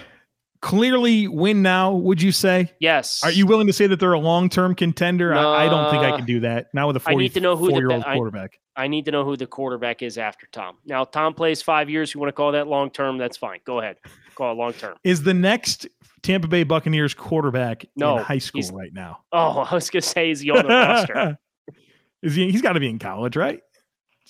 Clearly 0.63 1.27
win 1.27 1.61
now, 1.61 1.91
would 1.91 2.21
you 2.21 2.31
say? 2.31 2.71
Yes. 2.79 3.19
Are 3.21 3.29
you 3.31 3.45
willing 3.45 3.67
to 3.67 3.73
say 3.73 3.85
that 3.85 3.99
they're 3.99 4.13
a 4.13 4.19
long 4.19 4.47
term 4.47 4.75
contender? 4.75 5.35
I, 5.35 5.65
I 5.65 5.69
don't 5.69 5.91
think 5.91 6.03
I 6.03 6.15
can 6.15 6.25
do 6.25 6.39
that. 6.39 6.67
Not 6.73 6.87
with 6.87 6.95
a 6.95 7.01
I 7.09 7.15
need 7.15 7.33
to 7.33 7.41
know 7.41 7.57
who 7.57 7.65
the 7.65 7.71
44 7.73 7.81
year 7.81 7.91
old 7.91 8.03
be- 8.03 8.09
I- 8.09 8.15
quarterback. 8.15 8.59
I 8.75 8.87
need 8.87 9.03
to 9.05 9.11
know 9.11 9.25
who 9.25 9.35
the 9.35 9.45
quarterback 9.45 10.01
is 10.01 10.17
after 10.17 10.47
Tom. 10.53 10.77
Now, 10.85 11.03
Tom 11.03 11.33
plays 11.33 11.61
five 11.61 11.89
years. 11.89 12.13
You 12.13 12.19
want 12.21 12.29
to 12.29 12.33
call 12.33 12.53
that 12.53 12.67
long 12.67 12.89
term? 12.91 13.17
That's 13.17 13.35
fine. 13.37 13.59
Go 13.65 13.79
ahead. 13.81 13.97
Call 14.35 14.53
it 14.53 14.55
long 14.55 14.71
term. 14.73 14.95
Is 15.03 15.21
the 15.23 15.33
next 15.33 15.85
Tampa 16.21 16.47
Bay 16.47 16.63
Buccaneers 16.63 17.13
quarterback 17.13 17.85
No, 17.97 18.17
in 18.19 18.23
high 18.23 18.37
school 18.39 18.63
right 18.71 18.91
now? 18.93 19.19
Oh, 19.33 19.59
I 19.69 19.75
was 19.75 19.89
going 19.89 20.01
to 20.01 20.07
say, 20.07 20.31
is 20.31 20.39
he 20.39 20.49
on 20.49 20.63
the 20.65 20.69
roster? 20.69 21.37
Is 22.23 22.35
he? 22.35 22.49
He's 22.49 22.61
got 22.61 22.71
to 22.73 22.79
be 22.79 22.89
in 22.89 22.99
college, 22.99 23.35
right? 23.35 23.59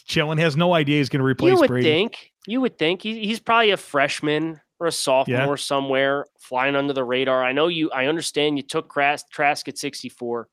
Chilling 0.08 0.40
has 0.40 0.58
no 0.58 0.74
idea 0.74 0.98
he's 0.98 1.10
going 1.10 1.20
to 1.20 1.26
replace 1.26 1.52
You 1.54 1.60
would 1.60 1.68
Brady. 1.68 1.88
think. 1.88 2.32
You 2.48 2.60
would 2.62 2.80
think. 2.80 3.04
He, 3.04 3.26
he's 3.28 3.40
probably 3.40 3.70
a 3.70 3.78
freshman 3.78 4.60
or 4.84 4.88
a 4.88 4.92
sophomore 4.92 5.56
somewhere 5.56 6.26
flying 6.40 6.76
under 6.76 6.92
the 6.92 7.04
radar. 7.04 7.42
I 7.42 7.54
know 7.54 7.68
you. 7.68 7.90
I 7.92 8.08
understand 8.08 8.58
you 8.58 8.64
took 8.64 8.94
Kras- 8.94 9.28
Trask 9.32 9.68
at 9.70 9.78
64. 9.78 10.50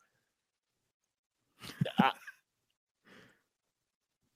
I, 1.98 2.12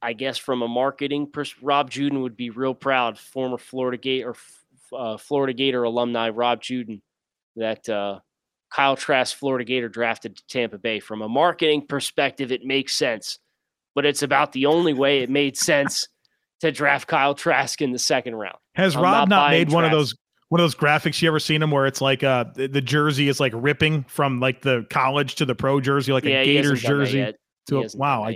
I 0.03 0.13
guess 0.13 0.37
from 0.37 0.63
a 0.63 0.69
marketing 0.69 1.31
pers- 1.33 1.63
Rob 1.63 1.91
Juden 1.91 2.23
would 2.23 2.37
be 2.37 2.51
real 2.51 2.75
proud, 2.75 3.19
former 3.19 3.57
Florida 3.57 3.97
Gate 3.97 4.25
or 4.25 4.35
uh, 4.93 5.17
Florida 5.17 5.53
Gator 5.53 5.85
alumni 5.85 6.29
Rob 6.31 6.61
Juden, 6.61 7.01
that 7.55 7.89
uh, 7.89 8.19
Kyle 8.71 8.97
Trask, 8.97 9.37
Florida 9.37 9.65
Gator, 9.65 9.89
drafted 9.89 10.37
to 10.37 10.47
Tampa 10.49 10.79
Bay. 10.79 10.99
From 10.99 11.23
a 11.23 11.29
marketing 11.29 11.87
perspective, 11.87 12.51
it 12.51 12.65
makes 12.65 12.95
sense, 12.95 13.39
but 13.95 14.05
it's 14.05 14.25
about 14.25 14.51
the 14.51 14.67
only 14.67 14.93
way 14.93 15.21
it 15.21 15.31
made 15.31 15.57
sense 15.57 16.09
to 16.65 16.73
draft 16.73 17.09
Kyle 17.09 17.35
Trask 17.35 17.81
in 17.83 17.93
the 17.93 17.99
second 17.99 18.37
round. 18.37 18.57
Has 18.75 18.97
I'm 18.97 19.03
Rob 19.03 19.29
not 19.29 19.37
not, 19.37 19.51
made 19.51 19.71
one 19.71 19.85
of 19.85 19.91
those 19.91 20.15
one 20.49 20.61
of 20.61 20.65
those 20.65 20.75
graphics 20.75 21.21
you 21.21 21.29
ever 21.29 21.39
seen 21.39 21.63
him 21.63 21.71
where 21.71 21.87
it's 21.87 22.01
like 22.01 22.23
uh 22.23 22.45
the, 22.55 22.67
the 22.69 22.81
jersey 22.81 23.29
is 23.29 23.41
like 23.41 23.53
ripping 23.55 24.05
from 24.05 24.41
like 24.41 24.63
the 24.63 24.87
college 24.91 25.35
to 25.37 25.45
the 25.45 25.55
pro 25.55 25.81
jersey, 25.81 26.13
like 26.13 26.25
yeah, 26.25 26.41
a 26.41 26.45
Gators 26.45 26.83
jersey 26.83 27.33
to 27.67 27.81
a, 27.81 27.89
wow. 27.95 28.25
I, 28.25 28.33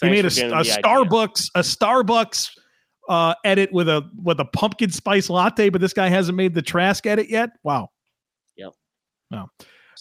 he 0.00 0.10
made 0.10 0.24
a, 0.24 0.28
a 0.28 0.30
the 0.30 0.54
idea. 0.54 0.76
Starbucks 0.76 1.50
a 1.54 1.60
Starbucks 1.60 2.50
uh 3.08 3.34
edit 3.44 3.72
with 3.72 3.88
a 3.88 4.08
with 4.22 4.38
a 4.40 4.44
pumpkin 4.44 4.90
spice 4.90 5.28
latte, 5.28 5.68
but 5.68 5.80
this 5.80 5.92
guy 5.92 6.08
hasn't 6.08 6.36
made 6.36 6.54
the 6.54 6.62
Trask 6.62 7.06
edit 7.06 7.28
yet. 7.28 7.50
Wow. 7.64 7.88
Yep. 8.56 8.72
No. 9.30 9.48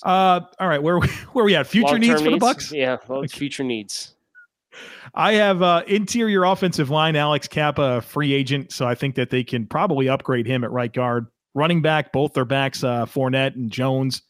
Uh, 0.03 0.41
all 0.59 0.67
right, 0.67 0.81
where 0.81 0.99
we, 0.99 1.07
where 1.33 1.43
we 1.43 1.55
at? 1.55 1.65
Future 1.65 1.93
Long-term 1.93 2.01
needs 2.01 2.21
for 2.21 2.29
the 2.29 2.37
Bucks. 2.37 2.71
Yeah, 2.71 2.97
well, 3.07 3.23
future 3.27 3.63
needs. 3.63 4.13
I 5.13 5.33
have 5.33 5.61
uh, 5.61 5.83
interior 5.87 6.43
offensive 6.43 6.89
line 6.89 7.15
Alex 7.15 7.47
Cappa, 7.47 7.97
a 7.97 8.01
free 8.01 8.33
agent, 8.33 8.71
so 8.71 8.87
I 8.87 8.95
think 8.95 9.15
that 9.15 9.29
they 9.29 9.43
can 9.43 9.65
probably 9.65 10.09
upgrade 10.09 10.45
him 10.45 10.63
at 10.63 10.71
right 10.71 10.91
guard. 10.91 11.27
Running 11.53 11.81
back, 11.81 12.11
both 12.11 12.33
their 12.33 12.45
backs, 12.45 12.83
uh, 12.83 13.05
Fournette 13.05 13.55
and 13.55 13.71
Jones 13.71 14.21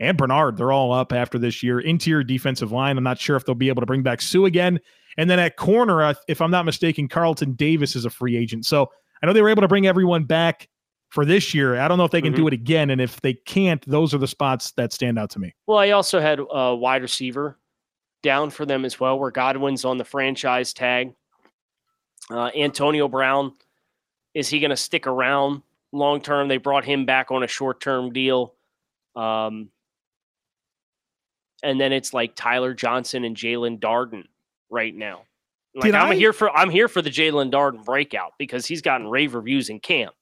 and 0.00 0.18
Bernard, 0.18 0.56
they're 0.56 0.72
all 0.72 0.92
up 0.92 1.12
after 1.12 1.38
this 1.38 1.62
year. 1.62 1.80
Interior 1.80 2.22
defensive 2.22 2.72
line, 2.72 2.98
I'm 2.98 3.04
not 3.04 3.18
sure 3.18 3.36
if 3.36 3.44
they'll 3.46 3.54
be 3.54 3.68
able 3.68 3.80
to 3.80 3.86
bring 3.86 4.02
back 4.02 4.20
Suh 4.20 4.44
again. 4.44 4.78
And 5.16 5.28
then 5.28 5.38
at 5.38 5.56
corner, 5.56 6.14
if 6.28 6.40
I'm 6.40 6.50
not 6.50 6.64
mistaken, 6.64 7.08
Carlton 7.08 7.54
Davis 7.54 7.96
is 7.96 8.04
a 8.04 8.10
free 8.10 8.36
agent. 8.36 8.66
So 8.66 8.90
I 9.22 9.26
know 9.26 9.32
they 9.32 9.42
were 9.42 9.48
able 9.48 9.62
to 9.62 9.68
bring 9.68 9.86
everyone 9.86 10.24
back 10.24 10.68
for 11.08 11.24
this 11.24 11.54
year. 11.54 11.80
I 11.80 11.88
don't 11.88 11.98
know 11.98 12.04
if 12.04 12.10
they 12.10 12.20
can 12.22 12.34
Mhm. 12.34 12.36
do 12.36 12.46
it 12.48 12.52
again, 12.52 12.90
and 12.90 13.00
if 13.00 13.20
they 13.22 13.32
can't, 13.32 13.82
those 13.88 14.12
are 14.14 14.18
the 14.18 14.28
spots 14.28 14.72
that 14.72 14.92
stand 14.92 15.18
out 15.18 15.30
to 15.30 15.38
me. 15.38 15.54
Well, 15.66 15.78
I 15.78 15.90
also 15.90 16.20
had 16.20 16.38
a 16.52 16.76
wide 16.76 17.02
receiver 17.02 17.58
down 18.22 18.50
for 18.50 18.66
them 18.66 18.84
as 18.84 18.98
well, 18.98 19.18
where 19.18 19.30
Godwin's 19.30 19.84
on 19.84 19.98
the 19.98 20.04
franchise 20.04 20.72
tag. 20.72 21.14
Uh, 22.30 22.50
Antonio 22.56 23.08
Brown, 23.08 23.52
is 24.34 24.48
he 24.48 24.60
going 24.60 24.70
to 24.70 24.76
stick 24.76 25.06
around 25.06 25.62
long 25.92 26.20
term. 26.20 26.48
They 26.48 26.58
brought 26.58 26.84
him 26.84 27.06
back 27.06 27.30
on 27.30 27.42
a 27.42 27.46
short 27.46 27.80
term 27.80 28.12
deal. 28.12 28.54
Um, 29.16 29.70
and 31.62 31.80
then 31.80 31.92
it's 31.92 32.12
like 32.14 32.36
Tyler 32.36 32.74
Johnson 32.74 33.24
and 33.24 33.36
Jaelon 33.36 33.80
Darden 33.80 34.24
right 34.70 34.94
now. 34.94 35.22
Like 35.74 35.86
Did 35.86 35.94
I'm 35.94 36.12
I- 36.12 36.14
here 36.14 36.32
for 36.32 36.50
I'm 36.56 36.70
here 36.70 36.88
for 36.88 37.02
the 37.02 37.10
Jaelon 37.10 37.50
Darden 37.50 37.84
breakout 37.84 38.32
because 38.38 38.66
he's 38.66 38.82
gotten 38.82 39.08
rave 39.08 39.34
reviews 39.34 39.70
in 39.70 39.80
camp. 39.80 40.14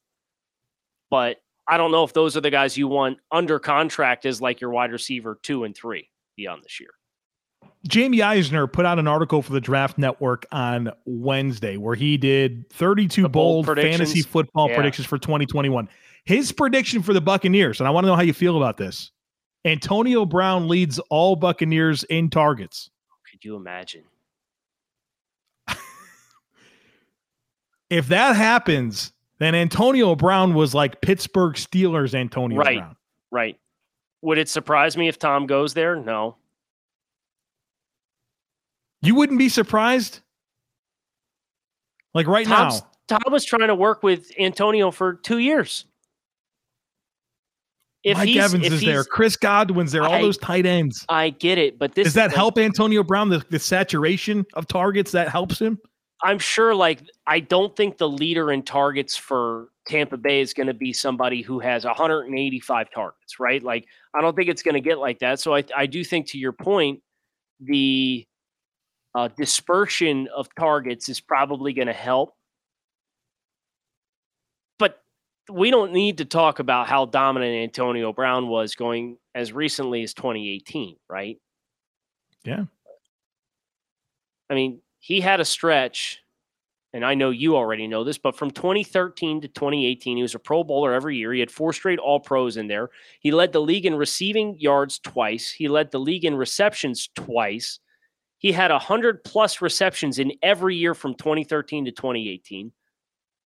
But 1.11 1.39
I 1.69 1.77
don't 1.77 1.91
know 1.91 2.05
if 2.05 2.13
those 2.13 2.37
are 2.37 2.41
the 2.41 2.51
guys 2.51 2.77
you 2.77 2.89
want 2.89 3.19
under 3.31 3.59
contract 3.59 4.27
as 4.27 4.41
like 4.41 4.61
your 4.61 4.71
wide 4.71 4.93
receiver 4.93 5.39
two 5.43 5.65
and 5.65 5.75
three 5.75 6.11
beyond 6.37 6.63
this 6.63 6.81
year. 6.81 6.91
Jamie 7.87 8.23
Eisner 8.23 8.67
put 8.67 8.85
out 8.87 8.99
an 8.99 9.07
article 9.07 9.43
for 9.43 9.53
the 9.53 9.61
Draft 9.61 9.97
Network 9.99 10.47
on 10.51 10.91
Wednesday 11.05 11.77
where 11.77 11.95
he 11.95 12.17
did 12.17 12.69
32 12.71 13.23
The 13.23 13.29
bold 13.29 13.67
bold, 13.67 13.79
fantasy 13.79 14.23
football 14.23 14.69
Yeah. 14.69 14.77
predictions 14.77 15.07
for 15.07 15.19
2021. 15.19 15.89
His 16.25 16.51
prediction 16.53 17.03
for 17.03 17.13
the 17.13 17.21
Buccaneers, 17.21 17.81
and 17.81 17.87
I 17.87 17.91
want 17.91 18.05
to 18.05 18.09
know 18.09 18.17
how 18.17 18.23
you 18.23 18.33
feel 18.33 18.57
about 18.57 18.77
this. 18.77 19.13
Antonio 19.65 20.25
Brown 20.25 20.69
leads 20.69 20.99
all 21.11 21.37
Buccaneers 21.37 22.03
in 22.05 22.31
targets. 22.31 22.91
Could 23.31 23.45
you 23.45 23.57
imagine? 23.57 24.05
If 27.89 28.09
that 28.09 28.35
happens, 28.35 29.13
then 29.39 29.55
Antonio 29.55 30.17
Brown 30.17 30.55
was 30.55 30.75
like 30.75 31.01
Pittsburgh 31.01 31.55
Steelers 31.55 32.15
Antonio 32.15 32.59
Right. 32.59 32.79
Brown. 32.79 32.97
Right. 33.31 33.61
Would 34.23 34.39
it 34.39 34.49
surprise 34.49 34.97
me 34.97 35.07
if 35.09 35.19
Tom 35.21 35.47
goes 35.47 35.75
there? 35.75 35.95
No. 35.95 36.37
You 39.07 39.15
wouldn't 39.15 39.39
be 39.39 39.49
surprised? 39.49 40.21
Like 42.13 42.27
right 42.27 42.47
Tom's, 42.47 42.81
now. 42.81 43.19
Tom 43.19 43.33
was 43.33 43.45
trying 43.45 43.69
to 43.69 43.75
work 43.75 44.03
with 44.03 44.31
Antonio 44.39 44.91
for 44.91 45.15
two 45.15 45.39
years. 45.39 45.85
If 48.03 48.17
Mike 48.17 48.37
Evans 48.37 48.67
if 48.67 48.73
is 48.73 48.81
there. 48.83 49.05
Chris 49.05 49.37
Godwin's 49.37 49.93
there. 49.93 50.03
All 50.03 50.15
I- 50.15 50.23
those 50.23 50.39
tight 50.39 50.67
ends. 50.67 51.05
I 51.09 51.31
get 51.31 51.59
it, 51.59 51.79
but 51.79 51.95
this 51.95 52.05
Does 52.05 52.15
that 52.15 52.29
like, 52.29 52.37
help 52.37 52.59
Antonio 52.59 53.03
Brown? 53.03 53.29
The, 53.29 53.45
the 53.51 53.59
saturation 53.59 54.47
of 54.55 54.67
targets 54.67 55.13
that 55.13 55.29
helps 55.29 55.61
him. 55.61 55.79
I'm 56.23 56.39
sure. 56.39 56.75
Like, 56.75 57.03
I 57.27 57.41
don't 57.41 57.77
think 57.77 57.99
the 57.99 58.09
leader 58.09 58.51
in 58.51 58.63
targets 58.63 59.17
for 59.17 59.69
Tampa 59.87 60.17
Bay 60.17 60.41
is 60.41 60.55
going 60.55 60.69
to 60.69 60.75
be 60.75 60.93
somebody 60.93 61.43
who 61.43 61.59
has 61.61 61.85
185 61.85 62.91
targets, 62.95 63.39
right? 63.39 63.63
Like, 63.63 63.87
I 64.15 64.21
don't 64.21 64.35
think 64.35 64.49
it's 64.49 64.63
going 64.63 64.75
to 64.75 64.81
get 64.81 64.99
like 64.99 65.19
that. 65.19 65.41
So 65.41 65.55
I, 65.55 65.65
I 65.77 65.87
do 65.87 66.03
think, 66.03 66.29
to 66.31 66.39
your 66.39 66.53
point, 66.53 67.03
the 67.61 68.27
uh, 69.17 69.29
dispersion 69.29 70.29
of 70.37 70.47
targets 70.57 71.09
is 71.09 71.21
probably 71.21 71.73
going 71.73 71.87
to 71.87 71.95
help. 71.95 72.37
But 74.79 75.03
we 75.51 75.71
don't 75.71 75.95
need 75.95 76.19
to 76.19 76.27
talk 76.27 76.59
about 76.59 76.87
how 76.87 77.07
dominant 77.07 77.55
Antonio 77.55 78.13
Brown 78.13 78.49
was 78.49 78.75
going 78.75 79.17
as 79.35 79.55
recently 79.55 80.03
as 80.03 80.13
2018, 80.13 80.97
right? 81.09 81.41
Yeah. 82.45 82.67
I 84.51 84.55
mean, 84.55 84.81
he 84.99 85.23
had 85.23 85.41
a 85.41 85.47
stretch, 85.47 86.21
and 86.93 87.03
I 87.03 87.15
know 87.15 87.31
you 87.31 87.57
already 87.57 87.87
know 87.87 88.05
this, 88.05 88.19
but 88.19 88.37
from 88.37 88.51
2013 88.51 89.41
to 89.41 89.49
2018, 89.49 90.19
he 90.19 90.23
was 90.23 90.35
a 90.35 90.39
Pro 90.39 90.63
Bowler 90.63 90.93
every 90.93 91.17
year. 91.17 91.33
He 91.33 91.41
had 91.41 91.51
four 91.51 91.73
straight 91.73 91.99
All 91.99 92.21
Pros 92.21 92.59
in 92.59 92.69
there. 92.69 92.91
He 93.21 93.31
led 93.31 93.53
the 93.53 93.63
league 93.63 93.87
in 93.87 93.95
receiving 93.95 94.59
yards 94.59 94.99
twice. 94.99 95.51
He 95.51 95.69
led 95.69 95.91
the 95.91 96.01
league 96.01 96.27
in 96.27 96.35
receptions 96.35 97.09
twice. 97.15 97.81
He 98.47 98.53
had 98.53 98.71
100 98.71 99.25
plus 99.25 99.61
receptions 99.61 100.21
in 100.21 100.31
every 100.41 100.77
year 100.77 100.95
from 100.95 101.17
2013 101.17 101.87
to 101.87 101.91
2018. 101.91 102.71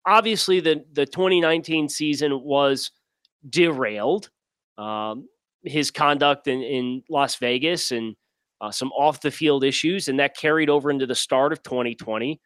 Obviously, 0.05 0.59
the, 0.59 0.83
the 0.91 1.05
2019 1.05 1.87
season 1.87 2.43
was 2.43 2.91
derailed. 3.49 4.29
Um, 4.77 5.29
his 5.63 5.89
conduct 5.89 6.49
in, 6.49 6.61
in 6.63 7.03
Las 7.09 7.37
Vegas 7.37 7.93
and 7.93 8.17
uh, 8.59 8.71
some 8.71 8.91
off 8.91 9.21
the 9.21 9.31
field 9.31 9.63
issues, 9.63 10.09
and 10.09 10.19
that 10.19 10.35
carried 10.35 10.69
over 10.69 10.91
into 10.91 11.05
the 11.05 11.15
start 11.15 11.53
of 11.53 11.63
2020. 11.63 12.41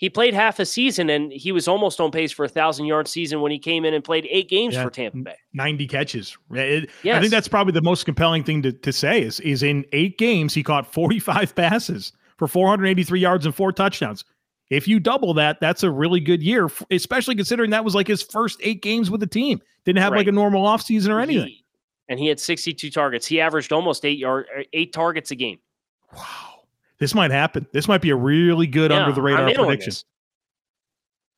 He 0.00 0.08
played 0.08 0.32
half 0.32 0.58
a 0.58 0.64
season, 0.64 1.10
and 1.10 1.30
he 1.30 1.52
was 1.52 1.68
almost 1.68 2.00
on 2.00 2.10
pace 2.10 2.32
for 2.32 2.46
a 2.46 2.48
thousand 2.48 2.86
yard 2.86 3.06
season 3.06 3.42
when 3.42 3.52
he 3.52 3.58
came 3.58 3.84
in 3.84 3.92
and 3.92 4.02
played 4.02 4.26
eight 4.30 4.48
games 4.48 4.74
Yeah. 4.74 4.84
for 4.84 4.88
Tampa 4.90 5.18
Bay. 5.18 5.36
90 5.52 5.86
catches. 5.86 6.38
It- 6.52 6.88
I 7.04 7.20
think 7.20 7.30
that's 7.30 7.48
probably 7.48 7.72
the 7.74 7.82
most 7.82 8.06
compelling 8.06 8.42
thing 8.42 8.62
to, 8.62 8.72
to 8.72 8.92
say 8.94 9.20
is, 9.20 9.40
is 9.40 9.62
in 9.62 9.84
eight 9.92 10.16
games, 10.16 10.54
he 10.54 10.62
caught 10.62 10.90
45 10.90 11.54
passes 11.54 12.12
for 12.38 12.48
483 12.48 13.20
yards 13.20 13.44
and 13.44 13.54
four 13.54 13.72
touchdowns. 13.72 14.24
If 14.70 14.88
you 14.88 15.00
double 15.00 15.34
that, 15.34 15.60
that's 15.60 15.82
a 15.82 15.90
really 15.90 16.20
good 16.20 16.42
year, 16.42 16.70
especially 16.90 17.34
considering 17.34 17.68
that 17.72 17.84
was 17.84 17.94
like 17.94 18.08
his 18.08 18.22
first 18.22 18.58
eight 18.62 18.80
games 18.80 19.10
with 19.10 19.20
the 19.20 19.26
team. 19.26 19.60
Didn't 19.84 20.00
have 20.00 20.14
like 20.14 20.28
a 20.28 20.32
normal 20.32 20.64
offseason 20.64 21.10
or 21.10 21.20
anything. 21.20 21.48
He- 21.48 21.64
and 22.08 22.18
he 22.18 22.26
had 22.26 22.40
62 22.40 22.90
targets. 22.90 23.26
He 23.26 23.38
averaged 23.40 23.70
almost 23.70 24.06
eight 24.06 24.18
yard, 24.18 24.46
eight 24.72 24.94
targets 24.94 25.30
a 25.30 25.34
game. 25.36 25.58
wow. 26.16 26.49
This 27.00 27.14
might 27.14 27.30
happen. 27.30 27.66
This 27.72 27.88
might 27.88 28.02
be 28.02 28.10
a 28.10 28.16
really 28.16 28.66
good 28.66 28.92
under 28.92 29.12
the 29.12 29.22
radar 29.22 29.52
prediction. 29.54 29.94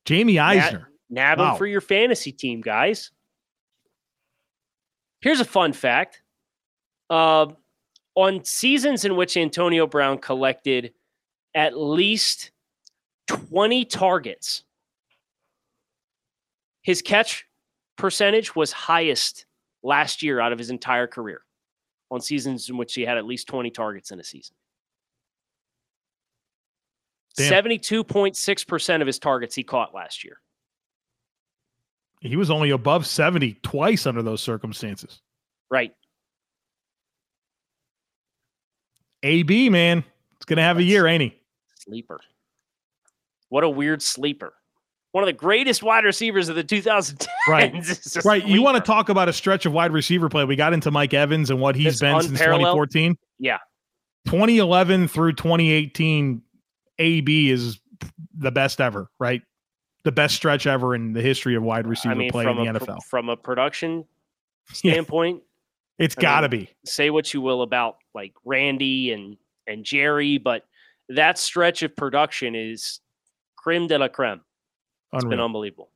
Jamie 0.05 0.37
Eisner. 0.37 0.89
Nab 1.09 1.39
Wow. 1.39 1.51
him 1.51 1.57
for 1.57 1.65
your 1.65 1.79
fantasy 1.81 2.31
team, 2.33 2.59
guys. 2.59 3.11
Here's 5.21 5.39
a 5.39 5.45
fun 5.45 5.71
fact. 5.71 6.21
Uh, 7.09 7.47
on 8.15 8.43
seasons 8.43 9.05
in 9.05 9.15
which 9.15 9.37
Antonio 9.37 9.87
Brown 9.87 10.17
collected 10.17 10.93
at 11.55 11.77
least 11.77 12.51
20 13.27 13.85
targets, 13.85 14.63
his 16.81 17.01
catch 17.01 17.45
percentage 17.95 18.55
was 18.55 18.71
highest 18.73 19.45
last 19.81 20.21
year 20.23 20.39
out 20.41 20.51
of 20.51 20.59
his 20.59 20.69
entire 20.69 21.07
career 21.07 21.41
on 22.11 22.19
seasons 22.19 22.69
in 22.69 22.75
which 22.77 22.93
he 22.93 23.03
had 23.03 23.17
at 23.17 23.25
least 23.25 23.47
20 23.47 23.69
targets 23.71 24.11
in 24.11 24.19
a 24.19 24.23
season. 24.23 24.55
Damn. 27.35 27.51
72.6% 27.63 29.01
of 29.01 29.07
his 29.07 29.19
targets 29.19 29.55
he 29.55 29.63
caught 29.63 29.93
last 29.93 30.23
year. 30.23 30.37
He 32.21 32.35
was 32.35 32.49
only 32.49 32.69
above 32.69 33.05
70 33.05 33.55
twice 33.63 34.05
under 34.05 34.21
those 34.21 34.41
circumstances. 34.41 35.21
Right. 35.69 35.93
AB, 39.23 39.69
man, 39.69 40.03
it's 40.35 40.45
going 40.45 40.57
to 40.57 40.63
have 40.63 40.77
a 40.77 40.83
year, 40.83 41.07
ain't 41.07 41.21
he? 41.21 41.37
Sleeper. 41.79 42.19
What 43.49 43.63
a 43.63 43.69
weird 43.69 44.01
sleeper. 44.01 44.53
One 45.11 45.23
of 45.23 45.27
the 45.27 45.33
greatest 45.33 45.83
wide 45.83 46.05
receivers 46.05 46.49
of 46.49 46.55
the 46.55 46.63
2010s. 46.63 47.27
Right. 47.47 47.73
Right. 48.25 48.47
You 48.47 48.61
want 48.61 48.77
to 48.77 48.81
talk 48.81 49.09
about 49.09 49.29
a 49.29 49.33
stretch 49.33 49.65
of 49.65 49.73
wide 49.73 49.91
receiver 49.91 50.29
play? 50.29 50.43
We 50.45 50.55
got 50.55 50.73
into 50.73 50.91
Mike 50.91 51.13
Evans 51.13 51.49
and 51.49 51.59
what 51.59 51.75
he's 51.75 51.87
It's 51.93 51.99
been 52.01 52.19
since 52.21 52.39
2014. 52.39 53.15
Yeah. 53.37 53.59
2011 54.25 55.07
through 55.07 55.33
2018, 55.33 56.41
AB 56.99 57.49
is 57.49 57.79
the 58.37 58.51
best 58.51 58.79
ever, 58.81 59.09
right? 59.19 59.41
The 60.03 60.11
best 60.11 60.35
stretch 60.35 60.67
ever 60.67 60.95
in 60.95 61.13
the 61.13 61.21
history 61.21 61.55
of 61.55 61.63
wide 61.63 61.87
receiver 61.87 62.13
I 62.13 62.17
mean, 62.17 62.31
play 62.31 62.45
in 62.45 62.55
the 62.55 62.63
a, 62.63 62.73
NFL. 62.73 63.03
from 63.09 63.29
a 63.29 63.37
production 63.37 64.05
Yeah. 64.83 64.93
standpoint, 64.93 65.43
It's 65.99 66.15
I 66.17 66.21
got 66.21 66.41
to 66.41 66.49
be. 66.49 66.69
say 66.85 67.09
what 67.09 67.33
you 67.33 67.41
will 67.41 67.61
about 67.61 67.97
like 68.13 68.33
Randy 68.45 69.11
and 69.13 69.37
and 69.67 69.83
Jerry, 69.85 70.37
but 70.37 70.65
that 71.09 71.37
stretch 71.37 71.83
of 71.83 71.95
production 71.95 72.53
is 72.55 72.99
creme 73.55 73.87
de 73.87 73.97
la 73.97 74.07
creme. 74.09 74.41
It's 75.13 75.23
been 75.25 75.39
unbelievable. 75.39 75.89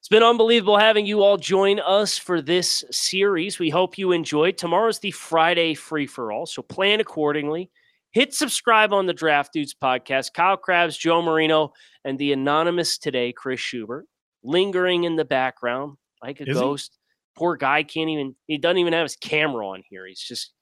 It's 0.00 0.08
been 0.08 0.22
unbelievable 0.22 0.76
having 0.78 1.06
you 1.06 1.22
all 1.24 1.36
join 1.36 1.80
us 1.80 2.16
for 2.18 2.40
this 2.40 2.84
series. 2.92 3.58
We 3.58 3.70
hope 3.70 3.98
you 3.98 4.12
enjoyed. 4.12 4.56
Tomorrow's 4.56 5.00
the 5.00 5.10
Friday 5.10 5.74
free 5.74 6.06
for 6.06 6.30
all, 6.30 6.46
so 6.46 6.62
plan 6.62 7.00
accordingly. 7.00 7.70
Hit 8.16 8.32
subscribe 8.32 8.94
on 8.94 9.04
the 9.04 9.12
Draft 9.12 9.52
Dudes 9.52 9.74
podcast. 9.74 10.32
Kyle 10.32 10.56
Crabbs, 10.56 10.96
Joe 10.96 11.20
Marino, 11.20 11.74
and 12.02 12.18
the 12.18 12.32
anonymous 12.32 12.96
today, 12.96 13.30
Chris 13.30 13.60
Schubert, 13.60 14.06
lingering 14.42 15.04
in 15.04 15.16
the 15.16 15.24
background 15.26 15.98
like 16.22 16.40
a 16.40 16.44
Is 16.44 16.48
he? 16.48 16.54
ghost. 16.54 16.96
Poor 17.36 17.58
guy 17.58 17.82
can't 17.82 18.08
even. 18.08 18.34
He 18.46 18.56
doesn't 18.56 18.78
even 18.78 18.94
have 18.94 19.02
his 19.02 19.16
camera 19.16 19.68
on 19.68 19.82
here. 19.90 20.06
He's 20.06 20.22
just. 20.22 20.54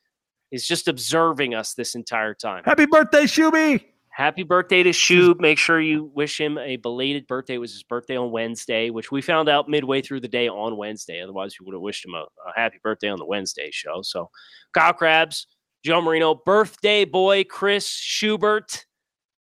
He's 0.50 0.66
just 0.66 0.88
observing 0.88 1.54
us 1.54 1.74
this 1.74 1.94
entire 1.94 2.34
time. 2.34 2.64
Happy 2.64 2.86
birthday, 2.86 3.22
Shuby. 3.22 3.84
Happy 4.10 4.42
birthday 4.42 4.82
to 4.82 4.90
Shub. 4.90 5.38
Make 5.38 5.58
sure 5.58 5.80
you 5.80 6.10
wish 6.12 6.40
him 6.40 6.58
a 6.58 6.74
belated 6.74 7.28
birthday. 7.28 7.54
It 7.54 7.58
was 7.58 7.72
his 7.72 7.84
birthday 7.84 8.16
on 8.16 8.32
Wednesday, 8.32 8.90
which 8.90 9.12
we 9.12 9.22
found 9.22 9.48
out 9.48 9.68
midway 9.68 10.02
through 10.02 10.20
the 10.20 10.28
day 10.28 10.48
on 10.48 10.76
Wednesday. 10.76 11.22
Otherwise, 11.22 11.54
we 11.60 11.66
would 11.66 11.74
have 11.74 11.82
wished 11.82 12.04
him 12.04 12.14
a, 12.14 12.24
a 12.48 12.52
happy 12.56 12.78
birthday 12.82 13.10
on 13.10 13.18
the 13.20 13.24
Wednesday 13.26 13.70
show. 13.72 14.02
So, 14.02 14.30
Kyle 14.72 14.92
Crabbs, 14.92 15.46
Joe 15.84 16.00
Marino, 16.00 16.34
birthday 16.34 17.04
boy, 17.04 17.44
Chris 17.44 17.86
Schubert. 17.86 18.86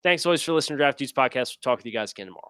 Thanks 0.02 0.24
always 0.24 0.40
for 0.42 0.52
listening 0.52 0.78
to 0.78 0.82
Draft 0.84 0.98
Dudes 0.98 1.12
Podcast. 1.12 1.56
We'll 1.56 1.72
talk 1.72 1.78
with 1.78 1.86
you 1.86 1.92
guys 1.92 2.12
again 2.12 2.26
tomorrow. 2.28 2.49